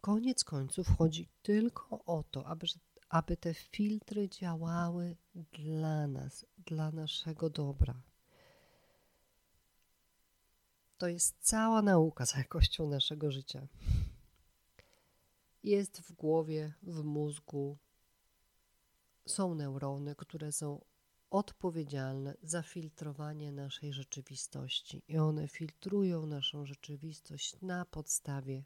Koniec 0.00 0.44
końców 0.44 0.88
chodzi 0.98 1.28
tylko 1.42 2.04
o 2.04 2.22
to, 2.30 2.46
aby, 2.46 2.66
aby 3.08 3.36
te 3.36 3.54
filtry 3.54 4.28
działały 4.28 5.16
dla 5.34 6.06
nas, 6.06 6.46
dla 6.58 6.90
naszego 6.90 7.50
dobra. 7.50 8.02
To 10.98 11.08
jest 11.08 11.36
cała 11.40 11.82
nauka 11.82 12.26
za 12.26 12.38
jakością 12.38 12.88
naszego 12.88 13.30
życia. 13.30 13.66
Jest 15.62 16.00
w 16.00 16.12
głowie, 16.12 16.74
w 16.82 17.04
mózgu, 17.04 17.78
są 19.26 19.54
neurony, 19.54 20.14
które 20.14 20.52
są 20.52 20.84
odpowiedzialne 21.34 22.36
za 22.42 22.62
filtrowanie 22.62 23.52
naszej 23.52 23.92
rzeczywistości 23.92 25.02
i 25.08 25.18
one 25.18 25.48
filtrują 25.48 26.26
naszą 26.26 26.66
rzeczywistość 26.66 27.56
na 27.62 27.84
podstawie 27.84 28.64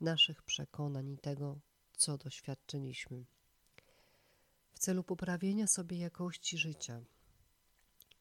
naszych 0.00 0.42
przekonań 0.42 1.10
i 1.10 1.18
tego, 1.18 1.60
co 1.92 2.18
doświadczyliśmy. 2.18 3.24
W 4.72 4.78
celu 4.78 5.04
poprawienia 5.04 5.66
sobie 5.66 5.98
jakości 5.98 6.58
życia 6.58 7.04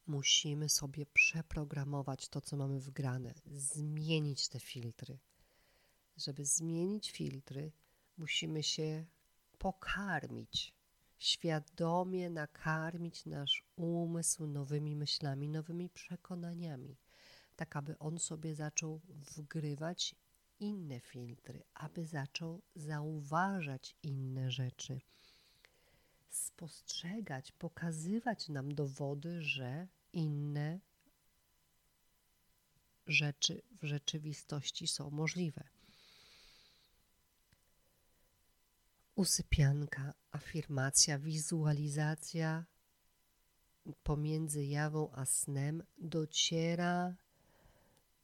musimy 0.07 0.69
sobie 0.69 1.05
przeprogramować 1.05 2.29
to, 2.29 2.41
co 2.41 2.57
mamy 2.57 2.79
wgrane, 2.79 3.33
zmienić 3.45 4.47
te 4.47 4.59
filtry. 4.59 5.19
Żeby 6.17 6.45
zmienić 6.45 7.11
filtry, 7.11 7.71
musimy 8.17 8.63
się 8.63 9.05
pokarmić 9.57 10.76
świadomie 11.19 12.29
nakarmić 12.29 13.25
nasz 13.25 13.63
umysł 13.75 14.47
nowymi 14.47 14.95
myślami, 14.95 15.49
nowymi 15.49 15.89
przekonaniami, 15.89 16.97
tak 17.55 17.75
aby 17.75 17.99
on 17.99 18.19
sobie 18.19 18.55
zaczął 18.55 19.01
wgrywać 19.07 20.15
inne 20.59 20.99
filtry, 20.99 21.63
aby 21.73 22.05
zaczął 22.05 22.61
zauważać 22.75 23.95
inne 24.03 24.51
rzeczy, 24.51 25.01
spostrzegać, 26.29 27.51
pokazywać 27.51 28.49
nam 28.49 28.75
dowody, 28.75 29.41
że 29.41 29.87
inne 30.13 30.79
rzeczy 33.07 33.61
w 33.81 33.85
rzeczywistości 33.85 34.87
są 34.87 35.09
możliwe. 35.09 35.63
usypianka, 39.17 40.13
afirmacja, 40.37 41.19
wizualizacja 41.19 42.65
pomiędzy 44.03 44.65
jawą 44.65 45.11
a 45.11 45.25
snem 45.25 45.83
dociera 45.97 47.15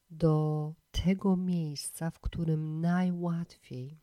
do 0.09 0.73
tego 0.91 1.35
miejsca, 1.37 2.11
w 2.11 2.19
którym 2.19 2.81
najłatwiej 2.81 3.99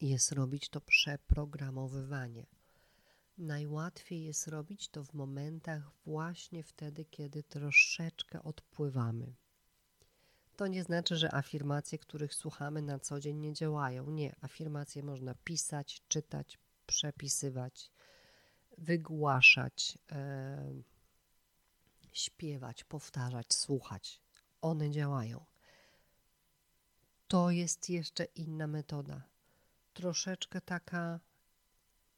jest 0.00 0.32
robić 0.32 0.68
to 0.68 0.80
przeprogramowywanie. 0.80 2.46
Najłatwiej 3.38 4.24
jest 4.24 4.48
robić 4.48 4.88
to 4.88 5.04
w 5.04 5.14
momentach 5.14 5.90
właśnie 6.04 6.62
wtedy, 6.62 7.04
kiedy 7.04 7.42
troszeczkę 7.42 8.42
odpływamy. 8.42 9.34
To 10.56 10.66
nie 10.66 10.84
znaczy, 10.84 11.16
że 11.16 11.34
afirmacje, 11.34 11.98
których 11.98 12.34
słuchamy 12.34 12.82
na 12.82 12.98
co 12.98 13.20
dzień, 13.20 13.36
nie 13.36 13.52
działają. 13.52 14.10
Nie, 14.10 14.36
afirmacje 14.40 15.02
można 15.02 15.34
pisać, 15.34 16.02
czytać, 16.08 16.58
przepisywać, 16.90 17.90
wygłaszać, 18.78 19.98
e, 20.12 20.82
śpiewać, 22.12 22.84
powtarzać, 22.84 23.54
słuchać. 23.54 24.20
One 24.60 24.90
działają. 24.90 25.44
To 27.28 27.50
jest 27.50 27.90
jeszcze 27.90 28.24
inna 28.24 28.66
metoda. 28.66 29.22
Troszeczkę 29.94 30.60
taka, 30.60 31.20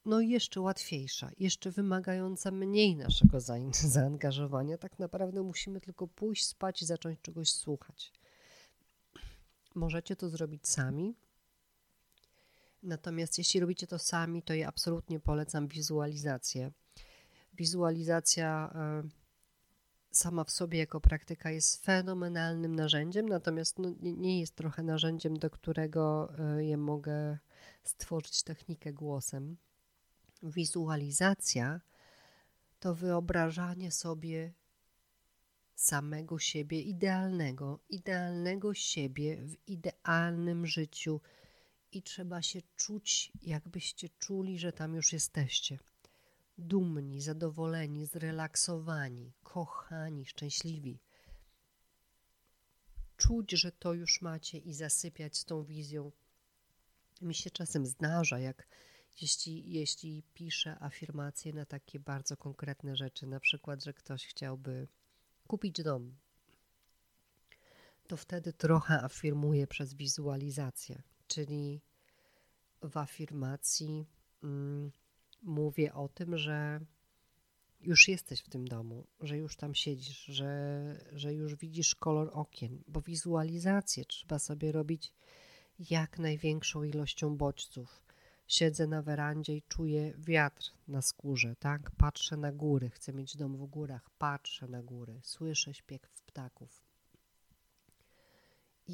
no 0.04 0.20
jeszcze 0.20 0.60
łatwiejsza, 0.60 1.30
jeszcze 1.38 1.70
wymagająca 1.70 2.50
mniej 2.50 2.96
naszego 2.96 3.40
zaangażowania. 3.96 4.78
Tak 4.78 4.98
naprawdę 4.98 5.42
musimy 5.42 5.80
tylko 5.80 6.06
pójść 6.06 6.46
spać 6.46 6.82
i 6.82 6.86
zacząć 6.86 7.20
czegoś 7.20 7.50
słuchać. 7.50 8.12
Możecie 9.74 10.16
to 10.16 10.28
zrobić 10.28 10.68
sami. 10.68 11.14
Natomiast 12.82 13.38
jeśli 13.38 13.60
robicie 13.60 13.86
to 13.86 13.98
sami, 13.98 14.42
to 14.42 14.54
ja 14.54 14.68
absolutnie 14.68 15.20
polecam 15.20 15.68
wizualizację. 15.68 16.72
Wizualizacja 17.54 18.72
e, 18.74 19.02
sama 20.10 20.44
w 20.44 20.50
sobie 20.50 20.78
jako 20.78 21.00
praktyka 21.00 21.50
jest 21.50 21.84
fenomenalnym 21.84 22.74
narzędziem, 22.74 23.28
natomiast 23.28 23.78
no, 23.78 23.94
nie 24.00 24.40
jest 24.40 24.54
trochę 24.54 24.82
narzędziem, 24.82 25.36
do 25.36 25.50
którego 25.50 26.32
e, 26.38 26.64
ja 26.64 26.76
mogę 26.76 27.38
stworzyć 27.82 28.42
technikę 28.42 28.92
głosem. 28.92 29.56
Wizualizacja 30.42 31.80
to 32.80 32.94
wyobrażanie 32.94 33.90
sobie 33.90 34.52
samego 35.74 36.38
siebie 36.38 36.80
idealnego, 36.80 37.78
idealnego 37.88 38.74
siebie 38.74 39.36
w 39.36 39.68
idealnym 39.68 40.66
życiu 40.66 41.20
i 41.92 42.02
trzeba 42.02 42.42
się 42.42 42.60
czuć, 42.76 43.32
jakbyście 43.42 44.08
czuli, 44.08 44.58
że 44.58 44.72
tam 44.72 44.94
już 44.94 45.12
jesteście. 45.12 45.78
Dumni, 46.58 47.20
zadowoleni, 47.20 48.06
zrelaksowani, 48.06 49.32
kochani, 49.42 50.26
szczęśliwi. 50.26 50.98
Czuć, 53.16 53.52
że 53.52 53.72
to 53.72 53.94
już 53.94 54.22
macie 54.22 54.58
i 54.58 54.74
zasypiać 54.74 55.36
z 55.36 55.44
tą 55.44 55.64
wizją. 55.64 56.12
Mi 57.22 57.34
się 57.34 57.50
czasem 57.50 57.86
zdarza, 57.86 58.38
jak 58.38 58.68
jeśli, 59.20 59.72
jeśli 59.72 60.22
piszę 60.34 60.76
afirmacje 60.80 61.52
na 61.52 61.66
takie 61.66 62.00
bardzo 62.00 62.36
konkretne 62.36 62.96
rzeczy, 62.96 63.26
na 63.26 63.40
przykład, 63.40 63.84
że 63.84 63.92
ktoś 63.92 64.26
chciałby 64.26 64.88
kupić 65.46 65.82
dom, 65.82 66.16
to 68.06 68.16
wtedy 68.16 68.52
trochę 68.52 69.02
afirmuję 69.02 69.66
przez 69.66 69.94
wizualizację, 69.94 71.02
czyli 71.34 71.80
w 72.82 72.96
afirmacji 72.96 74.06
mm, 74.42 74.92
mówię 75.42 75.94
o 75.94 76.08
tym, 76.08 76.38
że 76.38 76.80
już 77.80 78.08
jesteś 78.08 78.40
w 78.40 78.48
tym 78.48 78.68
domu, 78.68 79.06
że 79.20 79.38
już 79.38 79.56
tam 79.56 79.74
siedzisz, 79.74 80.24
że, 80.24 81.04
że 81.12 81.34
już 81.34 81.56
widzisz 81.56 81.94
kolor 81.94 82.30
okien, 82.32 82.82
bo 82.88 83.00
wizualizację 83.00 84.04
trzeba 84.04 84.38
sobie 84.38 84.72
robić 84.72 85.12
jak 85.90 86.18
największą 86.18 86.82
ilością 86.82 87.36
bodźców. 87.36 88.02
Siedzę 88.46 88.86
na 88.86 89.02
werandzie 89.02 89.56
i 89.56 89.62
czuję 89.62 90.14
wiatr 90.18 90.70
na 90.88 91.02
skórze, 91.02 91.56
tak? 91.56 91.90
Patrzę 91.90 92.36
na 92.36 92.52
góry, 92.52 92.90
chcę 92.90 93.12
mieć 93.12 93.36
dom 93.36 93.56
w 93.56 93.66
górach, 93.66 94.10
patrzę 94.10 94.68
na 94.68 94.82
góry, 94.82 95.20
słyszę 95.22 95.74
śpiew 95.74 96.02
ptaków. 96.26 96.91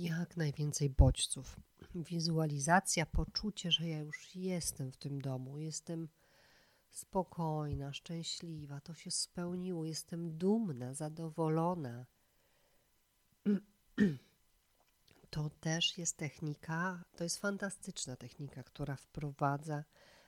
Jak 0.02 0.36
najwięcej 0.36 0.90
bodźców. 0.90 1.60
Wizualizacja, 1.94 3.06
poczucie, 3.06 3.70
że 3.72 3.88
ja 3.88 4.00
już 4.00 4.36
jestem 4.36 4.92
w 4.92 4.96
tym 4.96 5.20
domu, 5.20 5.58
jestem 5.58 6.08
spokojna, 6.90 7.92
szczęśliwa, 7.92 8.80
to 8.80 8.94
się 8.94 9.10
spełniło, 9.10 9.84
jestem 9.84 10.38
dumna, 10.38 10.94
zadowolona. 10.94 12.06
to 15.30 15.50
też 15.60 15.98
jest 15.98 16.16
technika, 16.16 17.04
to 17.16 17.24
jest 17.24 17.38
fantastyczna 17.38 18.16
technika, 18.16 18.62
która 18.62 18.96
wprowadza 18.96 19.84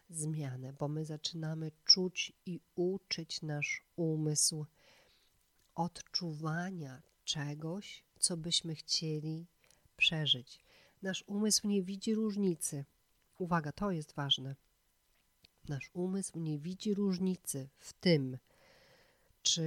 zmianę, 0.09 0.73
bo 0.73 0.89
my 0.89 1.05
zaczynamy 1.05 1.73
czuć 1.85 2.33
i 2.47 2.61
uczyć 2.75 3.43
nasz 3.43 3.85
umysł 3.97 4.67
odczuwania 5.75 7.03
czegoś, 7.25 8.05
co 8.19 8.37
byśmy 8.37 8.75
chcieli 8.75 9.47
przeżyć. 10.01 10.61
Nasz 11.03 11.25
umysł 11.27 11.69
nie 11.69 11.83
widzi 11.83 12.15
różnicy. 12.15 12.85
Uwaga, 13.39 13.73
to 13.73 13.91
jest 13.91 14.15
ważne. 14.15 14.57
Nasz 15.69 15.91
umysł 15.93 16.39
nie 16.39 16.59
widzi 16.59 16.95
różnicy 16.95 17.69
w 17.79 17.93
tym, 17.93 18.39
czy 19.43 19.65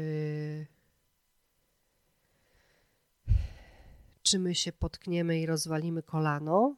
czy 4.24 4.40
my 4.40 4.56
się 4.56 4.72
potkniemy 4.72 5.40
i 5.40 5.46
rozwalimy 5.46 6.04
kolano, 6.04 6.76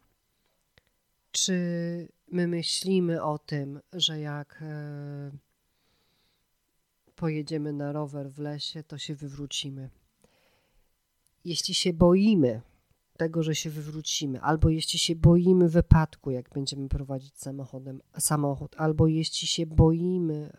czy 1.31 1.57
my 2.27 2.47
myślimy 2.47 3.23
o 3.23 3.37
tym, 3.37 3.79
że 3.93 4.19
jak 4.19 4.59
e, 4.61 5.31
pojedziemy 7.15 7.73
na 7.73 7.91
rower 7.91 8.31
w 8.31 8.39
lesie, 8.39 8.83
to 8.83 8.97
się 8.97 9.15
wywrócimy. 9.15 9.89
Jeśli 11.45 11.73
się 11.73 11.93
boimy 11.93 12.61
tego, 13.17 13.43
że 13.43 13.55
się 13.55 13.69
wywrócimy, 13.69 14.41
albo 14.41 14.69
jeśli 14.69 14.99
się 14.99 15.15
boimy 15.15 15.69
wypadku, 15.69 16.31
jak 16.31 16.49
będziemy 16.49 16.89
prowadzić 16.89 17.37
samochodem, 17.37 18.01
samochód, 18.19 18.75
albo 18.77 19.07
jeśli 19.07 19.47
się 19.47 19.65
boimy 19.65 20.51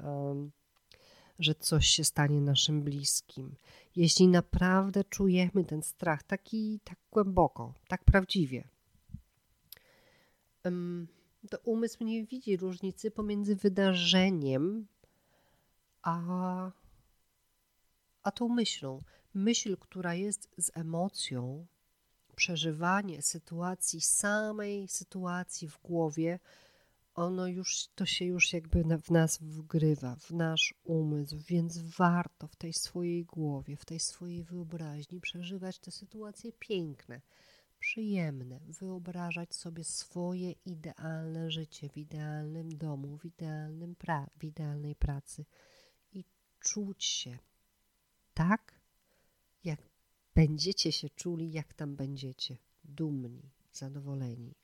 że 1.39 1.55
coś 1.55 1.87
się 1.87 2.05
stanie 2.05 2.41
naszym 2.41 2.83
bliskim. 2.83 3.57
Jeśli 3.97 4.29
naprawdę 4.29 5.05
czujemy 5.05 5.65
ten 5.65 5.83
strach 5.83 6.23
taki 6.23 6.81
tak 6.85 6.99
głęboko, 7.11 7.75
tak 7.89 8.05
prawdziwie, 8.05 8.69
to 11.51 11.59
umysł 11.65 12.05
nie 12.05 12.25
widzi 12.25 12.57
różnicy 12.57 13.11
pomiędzy 13.11 13.57
wydarzeniem 13.57 14.87
a, 16.03 16.71
a 18.23 18.31
tą 18.31 18.49
myślą. 18.49 19.03
Myśl, 19.35 19.77
która 19.77 20.15
jest 20.15 20.49
z 20.59 20.71
emocją, 20.75 21.67
przeżywanie 22.37 23.23
sytuacji, 23.23 24.01
samej 24.01 24.89
sytuacji 24.89 25.69
w 25.69 25.79
głowie, 25.83 26.39
ono 27.15 27.47
już, 27.47 27.89
to 27.95 28.07
się 28.07 28.25
już 28.25 28.53
jakby 28.53 28.85
w 28.99 29.11
nas 29.11 29.39
wgrywa, 29.39 30.17
w 30.17 30.31
nasz 30.31 30.75
umysł, 30.85 31.39
więc 31.39 31.79
warto 31.79 32.49
w 32.49 32.57
tej 32.57 32.73
swojej 32.73 33.25
głowie, 33.25 33.77
w 33.77 33.85
tej 33.85 34.01
swojej 34.01 34.43
wyobraźni 34.43 35.21
przeżywać 35.21 35.79
te 35.79 35.91
sytuacje 35.91 36.53
piękne, 36.53 37.21
przyjemne, 37.79 38.61
wyobrażać 38.69 39.55
sobie 39.55 39.85
swoje 39.85 40.53
idealne 40.67 41.51
życie 41.51 41.89
w 41.89 41.97
idealnym 41.97 42.79
domu, 42.79 43.19
w, 43.19 43.25
idealnym 43.25 43.95
pra- 43.95 44.31
w 44.37 44.45
idealnej 44.45 44.95
pracy 44.95 45.45
i 46.13 46.25
czuć 46.61 47.05
się 47.05 47.39
tak, 48.35 48.76
będziecie 50.37 50.93
się 50.93 51.11
czuli, 51.11 51.53
jak 51.53 51.75
tam 51.75 51.97
będziecie, 51.97 52.57
dumni, 52.85 53.51
zadowoleni, 53.73 54.55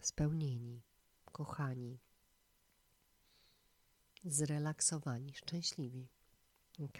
spełnieni, 0.00 0.82
kochani, 1.32 1.98
zrelaksowani, 4.24 5.34
szczęśliwi. 5.34 6.08
Ok? 6.84 6.98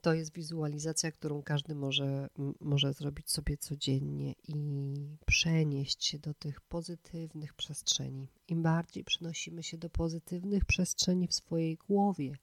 To 0.00 0.14
jest 0.14 0.32
wizualizacja, 0.32 1.12
którą 1.12 1.42
każdy 1.42 1.74
może, 1.74 2.28
może 2.60 2.92
zrobić 2.92 3.30
sobie 3.30 3.56
codziennie 3.56 4.34
i 4.48 4.54
przenieść 5.26 6.04
się 6.04 6.18
do 6.18 6.34
tych 6.34 6.60
pozytywnych 6.60 7.54
przestrzeni. 7.54 8.28
Im 8.48 8.62
bardziej 8.62 9.04
przenosimy 9.04 9.62
się 9.62 9.78
do 9.78 9.90
pozytywnych 9.90 10.64
przestrzeni 10.64 11.28
w 11.28 11.34
swojej 11.34 11.76
głowie, 11.76 12.36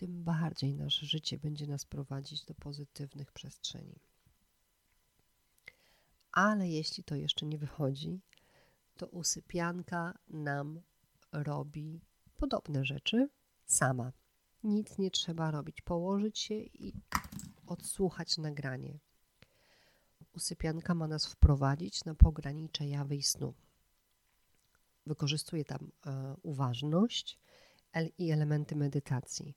tym 0.00 0.24
bardziej 0.24 0.74
nasze 0.74 1.06
życie 1.06 1.38
będzie 1.38 1.66
nas 1.66 1.84
prowadzić 1.84 2.44
do 2.44 2.54
pozytywnych 2.54 3.32
przestrzeni. 3.32 4.00
Ale 6.32 6.68
jeśli 6.68 7.04
to 7.04 7.14
jeszcze 7.14 7.46
nie 7.46 7.58
wychodzi, 7.58 8.20
to 8.96 9.06
usypianka 9.06 10.18
nam 10.28 10.80
robi 11.32 12.00
podobne 12.36 12.84
rzeczy 12.84 13.28
sama. 13.66 14.12
Nic 14.64 14.98
nie 14.98 15.10
trzeba 15.10 15.50
robić. 15.50 15.82
Położyć 15.82 16.38
się 16.38 16.54
i 16.54 16.92
odsłuchać 17.66 18.38
nagranie. 18.38 18.98
Usypianka 20.32 20.94
ma 20.94 21.08
nas 21.08 21.26
wprowadzić 21.26 22.04
na 22.04 22.14
pogranicze 22.14 22.86
jawy 22.86 23.16
i 23.16 23.22
snu. 23.22 23.54
Wykorzystuje 25.06 25.64
tam 25.64 25.92
e, 26.06 26.34
uważność 26.42 27.38
i 28.18 28.30
elementy 28.30 28.76
medytacji. 28.76 29.56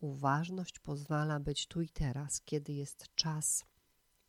Uważność 0.00 0.78
pozwala 0.78 1.40
być 1.40 1.66
tu 1.66 1.82
i 1.82 1.88
teraz, 1.88 2.40
kiedy 2.40 2.72
jest 2.72 3.14
czas 3.14 3.64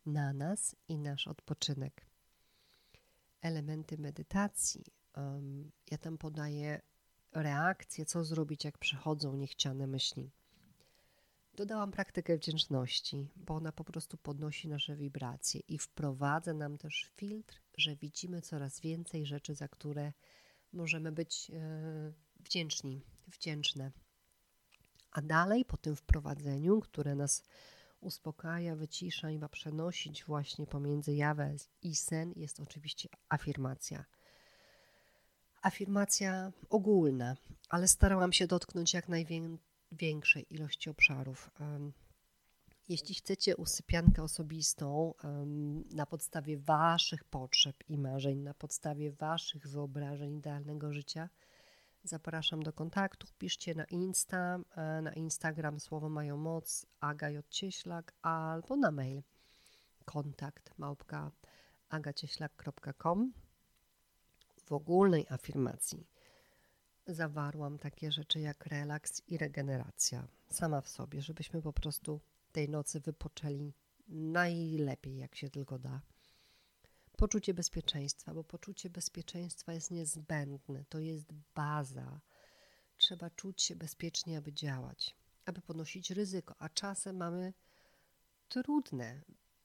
na 0.06 0.32
nas 0.32 0.76
i 0.88 0.98
nasz 0.98 1.28
odpoczynek. 1.28 2.06
Elementy 3.40 3.98
medytacji. 3.98 4.84
Ja 5.90 5.98
tam 5.98 6.18
podaję 6.18 6.80
reakcje, 7.32 8.06
co 8.06 8.24
zrobić, 8.24 8.64
jak 8.64 8.78
przychodzą 8.78 9.36
niechciane 9.36 9.86
myśli. 9.86 10.30
Dodałam 11.54 11.90
praktykę 11.90 12.36
wdzięczności, 12.36 13.28
bo 13.36 13.54
ona 13.54 13.72
po 13.72 13.84
prostu 13.84 14.16
podnosi 14.16 14.68
nasze 14.68 14.96
wibracje 14.96 15.60
i 15.68 15.78
wprowadza 15.78 16.54
nam 16.54 16.78
też 16.78 17.10
filtr, 17.16 17.62
że 17.76 17.96
widzimy 17.96 18.42
coraz 18.42 18.80
więcej 18.80 19.26
rzeczy, 19.26 19.54
za 19.54 19.68
które 19.68 20.12
możemy 20.72 21.12
być 21.12 21.50
e, 21.50 22.12
wdzięczni, 22.40 23.02
wdzięczne. 23.26 23.92
A 25.12 25.22
dalej 25.22 25.64
po 25.64 25.76
tym 25.76 25.96
wprowadzeniu, 25.96 26.80
które 26.80 27.14
nas 27.14 27.44
uspokaja, 28.00 28.76
wycisza 28.76 29.30
i 29.30 29.38
ma 29.38 29.48
przenosić 29.48 30.24
właśnie 30.24 30.66
pomiędzy 30.66 31.14
jawę 31.14 31.54
i 31.82 31.94
sen, 31.94 32.32
jest 32.36 32.60
oczywiście 32.60 33.08
afirmacja. 33.28 34.04
Afirmacja 35.62 36.52
ogólna, 36.70 37.36
ale 37.68 37.88
starałam 37.88 38.32
się 38.32 38.46
dotknąć 38.46 38.94
jak 38.94 39.08
największej 39.08 40.54
ilości 40.54 40.90
obszarów. 40.90 41.50
Jeśli 42.88 43.14
chcecie 43.14 43.56
usypiankę 43.56 44.22
osobistą 44.22 45.14
na 45.90 46.06
podstawie 46.06 46.58
Waszych 46.58 47.24
potrzeb 47.24 47.76
i 47.88 47.98
marzeń, 47.98 48.38
na 48.38 48.54
podstawie 48.54 49.12
Waszych 49.12 49.68
wyobrażeń 49.68 50.36
idealnego 50.36 50.92
życia, 50.92 51.28
Zapraszam 52.04 52.62
do 52.62 52.72
kontaktu. 52.72 53.26
Piszcie 53.38 53.74
na 53.74 53.84
Insta, 53.84 54.58
e, 54.76 55.02
na 55.02 55.12
Instagram 55.12 55.80
słowo 55.80 56.08
mają 56.08 56.36
moc, 56.36 56.86
Aga. 57.00 57.28
Cieślak, 57.50 58.12
albo 58.22 58.76
na 58.76 58.90
mail 58.90 59.22
kontakt 60.04 60.78
małpka 60.78 61.30
agacieślak.com. 61.88 63.32
W 64.64 64.72
ogólnej 64.72 65.26
afirmacji 65.30 66.06
zawarłam 67.06 67.78
takie 67.78 68.12
rzeczy 68.12 68.40
jak 68.40 68.66
relaks 68.66 69.22
i 69.28 69.38
regeneracja 69.38 70.26
sama 70.50 70.80
w 70.80 70.88
sobie, 70.88 71.22
żebyśmy 71.22 71.62
po 71.62 71.72
prostu 71.72 72.20
tej 72.52 72.68
nocy 72.68 73.00
wypoczęli 73.00 73.72
najlepiej, 74.08 75.16
jak 75.16 75.34
się 75.34 75.50
tylko 75.50 75.78
da 75.78 76.00
poczucie 77.22 77.54
bezpieczeństwa, 77.54 78.34
bo 78.34 78.44
poczucie 78.44 78.90
bezpieczeństwa 78.90 79.72
jest 79.72 79.90
niezbędne, 79.90 80.84
to 80.88 80.98
jest 80.98 81.32
baza. 81.54 82.20
Trzeba 82.96 83.30
czuć 83.30 83.62
się 83.62 83.76
bezpiecznie, 83.76 84.38
aby 84.38 84.52
działać, 84.52 85.16
aby 85.44 85.60
ponosić 85.60 86.10
ryzyko, 86.10 86.54
a 86.58 86.68
czasem 86.68 87.16
mamy 87.16 87.52
trudne 88.48 89.22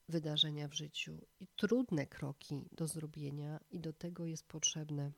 wydarzenia 0.10 0.68
w 0.68 0.74
życiu 0.74 1.28
i 1.40 1.48
trudne 1.48 2.08
kroki 2.08 2.70
do 2.72 2.88
zrobienia, 2.88 3.60
i 3.72 3.80
do 3.80 3.94
tego 3.94 4.26
jest 4.26 4.48
potrzebne 4.48 5.12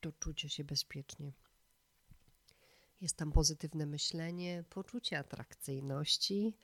to 0.00 0.12
czucie 0.12 0.48
się 0.48 0.64
bezpiecznie. 0.64 1.32
Jest 3.00 3.16
tam 3.16 3.32
pozytywne 3.32 3.86
myślenie, 3.86 4.64
poczucie 4.70 5.18
atrakcyjności, 5.18 6.56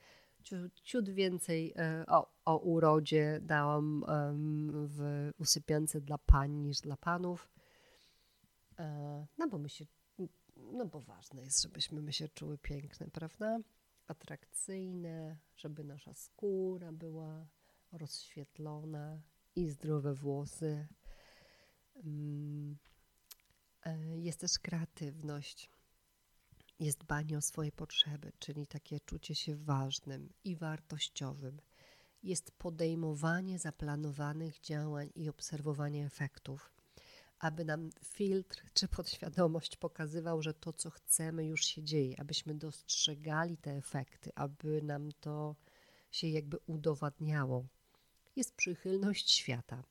ciut 0.83 1.09
więcej 1.09 1.73
e, 1.75 2.05
o, 2.07 2.31
o 2.45 2.57
urodzie 2.57 3.39
dałam 3.41 4.03
w 4.87 5.29
usypiance 5.39 6.01
dla 6.01 6.17
pań 6.17 6.51
niż 6.51 6.81
dla 6.81 6.97
panów. 6.97 7.49
E, 8.79 9.25
no 9.37 9.47
bo 9.47 9.57
my 9.57 9.69
się, 9.69 9.85
no 10.57 10.85
bo 10.85 10.99
ważne 11.01 11.43
jest, 11.43 11.63
żebyśmy 11.63 12.01
my 12.01 12.13
się 12.13 12.29
czuły 12.29 12.57
piękne, 12.57 13.07
prawda? 13.13 13.59
Atrakcyjne, 14.07 15.37
żeby 15.55 15.83
nasza 15.83 16.13
skóra 16.13 16.91
była 16.91 17.47
rozświetlona 17.91 19.21
i 19.55 19.69
zdrowe 19.69 20.13
włosy. 20.13 20.87
Mm, 21.95 22.77
e, 23.85 24.19
jest 24.19 24.39
też 24.39 24.59
kreatywność 24.59 25.69
jest 26.79 26.99
dbanie 26.99 27.37
o 27.37 27.41
swoje 27.41 27.71
potrzeby, 27.71 28.31
czyli 28.39 28.67
takie 28.67 28.99
czucie 28.99 29.35
się 29.35 29.55
ważnym 29.55 30.33
i 30.43 30.55
wartościowym. 30.55 31.61
Jest 32.23 32.51
podejmowanie 32.51 33.59
zaplanowanych 33.59 34.59
działań 34.59 35.09
i 35.15 35.29
obserwowanie 35.29 36.05
efektów, 36.05 36.71
aby 37.39 37.65
nam 37.65 37.89
filtr 38.03 38.63
czy 38.73 38.87
podświadomość 38.87 39.75
pokazywał, 39.75 40.41
że 40.41 40.53
to, 40.53 40.73
co 40.73 40.89
chcemy, 40.89 41.45
już 41.45 41.65
się 41.65 41.83
dzieje, 41.83 42.19
abyśmy 42.19 42.55
dostrzegali 42.55 43.57
te 43.57 43.71
efekty, 43.71 44.31
aby 44.35 44.81
nam 44.81 45.11
to 45.11 45.55
się 46.11 46.27
jakby 46.27 46.57
udowadniało. 46.65 47.67
Jest 48.35 48.55
przychylność 48.55 49.31
świata, 49.31 49.83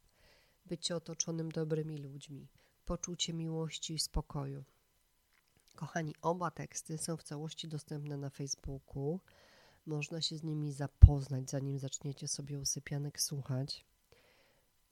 bycie 0.66 0.96
otoczonym 0.96 1.52
dobrymi 1.52 1.98
ludźmi, 1.98 2.48
poczucie 2.84 3.32
miłości 3.32 3.94
i 3.94 3.98
spokoju 3.98 4.64
Kochani, 5.76 6.14
oba 6.22 6.50
teksty 6.50 6.98
są 6.98 7.16
w 7.16 7.22
całości 7.22 7.68
dostępne 7.68 8.16
na 8.16 8.30
Facebooku. 8.30 9.20
Można 9.86 10.20
się 10.20 10.36
z 10.36 10.42
nimi 10.42 10.72
zapoznać, 10.72 11.50
zanim 11.50 11.78
zaczniecie 11.78 12.28
sobie 12.28 12.58
usypianek 12.58 13.20
słuchać. 13.20 13.86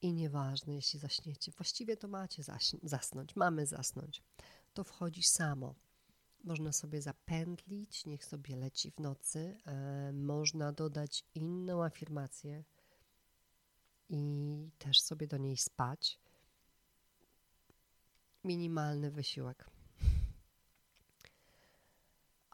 I 0.02 0.12
nieważne, 0.12 0.74
jeśli 0.74 1.00
zaśniecie, 1.00 1.52
właściwie 1.52 1.96
to 1.96 2.08
macie 2.08 2.42
zasnąć, 2.82 3.36
mamy 3.36 3.66
zasnąć. 3.66 4.22
To 4.74 4.84
wchodzi 4.84 5.22
samo. 5.22 5.74
Można 6.44 6.72
sobie 6.72 7.02
zapętlić, 7.02 8.06
niech 8.06 8.24
sobie 8.24 8.56
leci 8.56 8.90
w 8.90 9.00
nocy. 9.00 9.60
E, 9.66 10.12
można 10.12 10.72
dodać 10.72 11.24
inną 11.34 11.84
afirmację 11.84 12.64
i 14.08 14.70
też 14.78 15.00
sobie 15.00 15.26
do 15.26 15.36
niej 15.36 15.56
spać. 15.56 16.20
Minimalny 18.44 19.10
wysiłek 19.10 19.73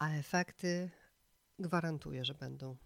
a 0.00 0.10
efekty 0.10 0.90
gwarantuję, 1.58 2.24
że 2.24 2.34
będą. 2.34 2.76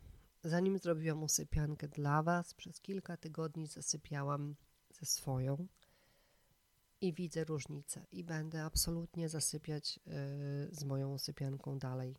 Zanim 0.44 0.78
zrobiłam 0.78 1.22
usypiankę 1.22 1.88
dla 1.88 2.22
Was, 2.22 2.54
przez 2.54 2.80
kilka 2.80 3.16
tygodni 3.16 3.66
zasypiałam 3.66 4.56
ze 4.90 5.06
swoją 5.06 5.66
i 7.00 7.12
widzę 7.12 7.44
różnicę 7.44 8.06
i 8.12 8.24
będę 8.24 8.64
absolutnie 8.64 9.28
zasypiać 9.28 9.98
y, 9.98 10.74
z 10.74 10.84
moją 10.84 11.18
sypianką 11.18 11.78
dalej. 11.78 12.16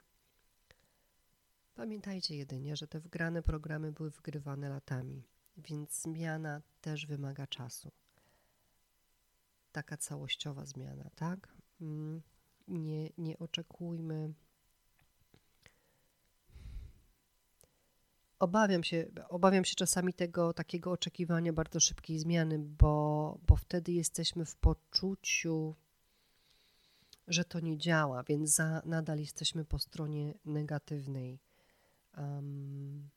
Pamiętajcie 1.75 2.35
jedynie, 2.35 2.75
że 2.75 2.87
te 2.87 2.99
wgrane 2.99 3.43
programy 3.43 3.91
były 3.91 4.09
wgrywane 4.09 4.69
latami, 4.69 5.23
więc 5.57 6.01
zmiana 6.01 6.61
też 6.81 7.05
wymaga 7.05 7.47
czasu. 7.47 7.91
Taka 9.71 9.97
całościowa 9.97 10.65
zmiana, 10.65 11.09
tak? 11.15 11.53
Mm, 11.81 12.21
nie, 12.67 13.09
nie 13.17 13.39
oczekujmy. 13.39 14.33
Obawiam 18.45 18.83
się, 18.83 19.05
obawiam 19.29 19.65
się 19.65 19.75
czasami 19.75 20.13
tego 20.13 20.53
takiego 20.53 20.91
oczekiwania 20.91 21.53
bardzo 21.53 21.79
szybkiej 21.79 22.19
zmiany, 22.19 22.59
bo, 22.59 23.37
bo 23.47 23.55
wtedy 23.55 23.91
jesteśmy 23.91 24.45
w 24.45 24.55
poczuciu, 24.55 25.75
że 27.27 27.45
to 27.45 27.59
nie 27.59 27.77
działa, 27.77 28.23
więc 28.23 28.55
za, 28.55 28.81
nadal 28.85 29.19
jesteśmy 29.19 29.65
po 29.65 29.79
stronie 29.79 30.33
negatywnej. 30.45 31.39
Um, 32.17 33.09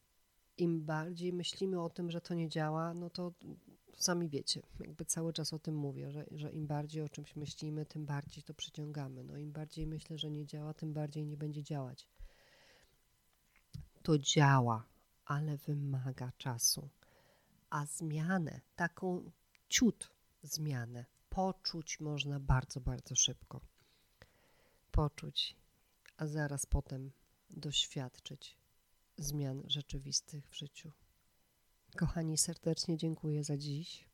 Im 0.56 0.84
bardziej 0.84 1.32
myślimy 1.32 1.82
o 1.82 1.90
tym, 1.90 2.10
że 2.10 2.20
to 2.20 2.34
nie 2.34 2.48
działa, 2.48 2.94
no 2.94 3.10
to 3.10 3.32
sami 3.96 4.28
wiecie, 4.28 4.62
jakby 4.80 5.04
cały 5.04 5.32
czas 5.32 5.52
o 5.52 5.58
tym 5.58 5.76
mówię, 5.76 6.10
że, 6.10 6.24
że 6.30 6.52
im 6.52 6.66
bardziej 6.66 7.02
o 7.02 7.08
czymś 7.08 7.36
myślimy, 7.36 7.86
tym 7.86 8.06
bardziej 8.06 8.42
to 8.42 8.54
przyciągamy. 8.54 9.24
No 9.24 9.36
im 9.36 9.52
bardziej 9.52 9.86
myślę, 9.86 10.18
że 10.18 10.30
nie 10.30 10.46
działa, 10.46 10.74
tym 10.74 10.92
bardziej 10.92 11.26
nie 11.26 11.36
będzie 11.36 11.62
działać. 11.62 12.08
To 14.02 14.18
działa, 14.18 14.86
ale 15.28 15.56
wymaga 15.56 16.32
czasu. 16.38 16.88
A 17.70 17.86
zmianę, 17.86 18.60
taką 18.76 19.30
ciut 19.68 20.10
zmianę, 20.42 21.04
poczuć 21.28 22.00
można 22.00 22.40
bardzo, 22.40 22.80
bardzo 22.80 23.16
szybko. 23.16 23.60
Poczuć, 24.90 25.56
a 26.16 26.26
zaraz 26.26 26.66
potem 26.66 27.10
doświadczyć 27.50 28.56
zmian 29.16 29.62
rzeczywistych 29.66 30.48
w 30.48 30.54
życiu. 30.54 30.92
Kochani, 31.96 32.38
serdecznie 32.38 32.96
dziękuję 32.96 33.44
za 33.44 33.56
dziś. 33.56 34.08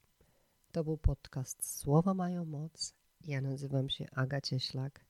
To 0.72 0.84
był 0.84 0.98
podcast 0.98 1.78
Słowa 1.78 2.14
mają 2.14 2.44
moc. 2.44 2.94
Ja 3.20 3.40
nazywam 3.40 3.90
się 3.90 4.06
Aga 4.12 4.40
Cieślak 4.40 5.04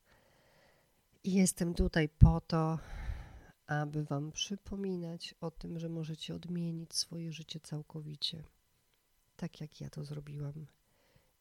i 1.24 1.32
jestem 1.32 1.74
tutaj 1.74 2.08
po 2.08 2.40
to, 2.40 2.78
aby 3.66 4.04
Wam 4.04 4.32
przypominać 4.32 5.34
o 5.40 5.50
tym, 5.50 5.78
że 5.78 5.88
możecie 5.88 6.34
odmienić 6.34 6.94
swoje 6.94 7.32
życie 7.32 7.60
całkowicie, 7.60 8.44
tak 9.36 9.60
jak 9.60 9.80
ja 9.80 9.90
to 9.90 10.04
zrobiłam. 10.04 10.66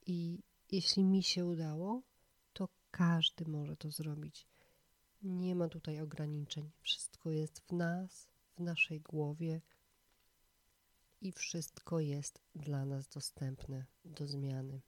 I 0.06 0.40
jeśli 0.72 1.04
mi 1.04 1.24
się 1.24 1.46
udało, 1.46 2.02
to 2.54 2.70
każdy 2.92 3.46
może 3.46 3.78
to 3.78 3.92
zrobić. 3.92 4.48
Nie 5.24 5.56
ma 5.56 5.70
tutaj 5.70 6.02
ograniczeń. 6.02 6.72
Wszystko 6.82 7.32
jest 7.32 7.60
w 7.60 7.72
nas, 7.72 8.28
w 8.56 8.60
naszej 8.60 9.02
głowie 9.02 9.62
i 11.22 11.32
wszystko 11.32 12.00
jest 12.00 12.42
dla 12.56 12.86
nas 12.86 13.08
dostępne 13.08 13.86
do 14.06 14.28
zmiany. 14.28 14.82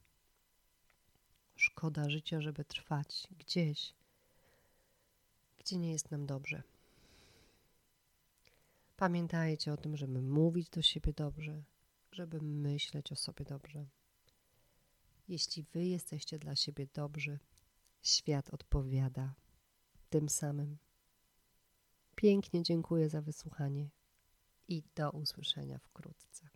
Szkoda 1.55 2.09
życia, 2.09 2.41
żeby 2.41 2.65
trwać 2.65 3.27
gdzieś, 3.37 3.93
gdzie 5.57 5.77
nie 5.77 5.91
jest 5.91 6.11
nam 6.11 6.25
dobrze. 6.25 6.63
Pamiętajcie 8.95 9.73
o 9.73 9.77
tym, 9.77 9.97
żeby 9.97 10.21
mówić 10.21 10.69
do 10.69 10.81
siebie 10.81 11.13
dobrze, 11.13 11.63
żeby 12.11 12.41
myśleć 12.41 13.11
o 13.11 13.15
sobie 13.15 13.45
dobrze. 13.45 13.87
Jeśli 15.27 15.63
wy 15.63 15.85
jesteście 15.85 16.39
dla 16.39 16.55
siebie 16.55 16.87
dobrzy, 16.93 17.39
świat 18.01 18.53
odpowiada 18.53 19.35
tym 20.09 20.29
samym. 20.29 20.77
Pięknie 22.15 22.63
dziękuję 22.63 23.09
za 23.09 23.21
wysłuchanie 23.21 23.89
i 24.67 24.83
do 24.95 25.11
usłyszenia 25.11 25.79
wkrótce. 25.79 26.54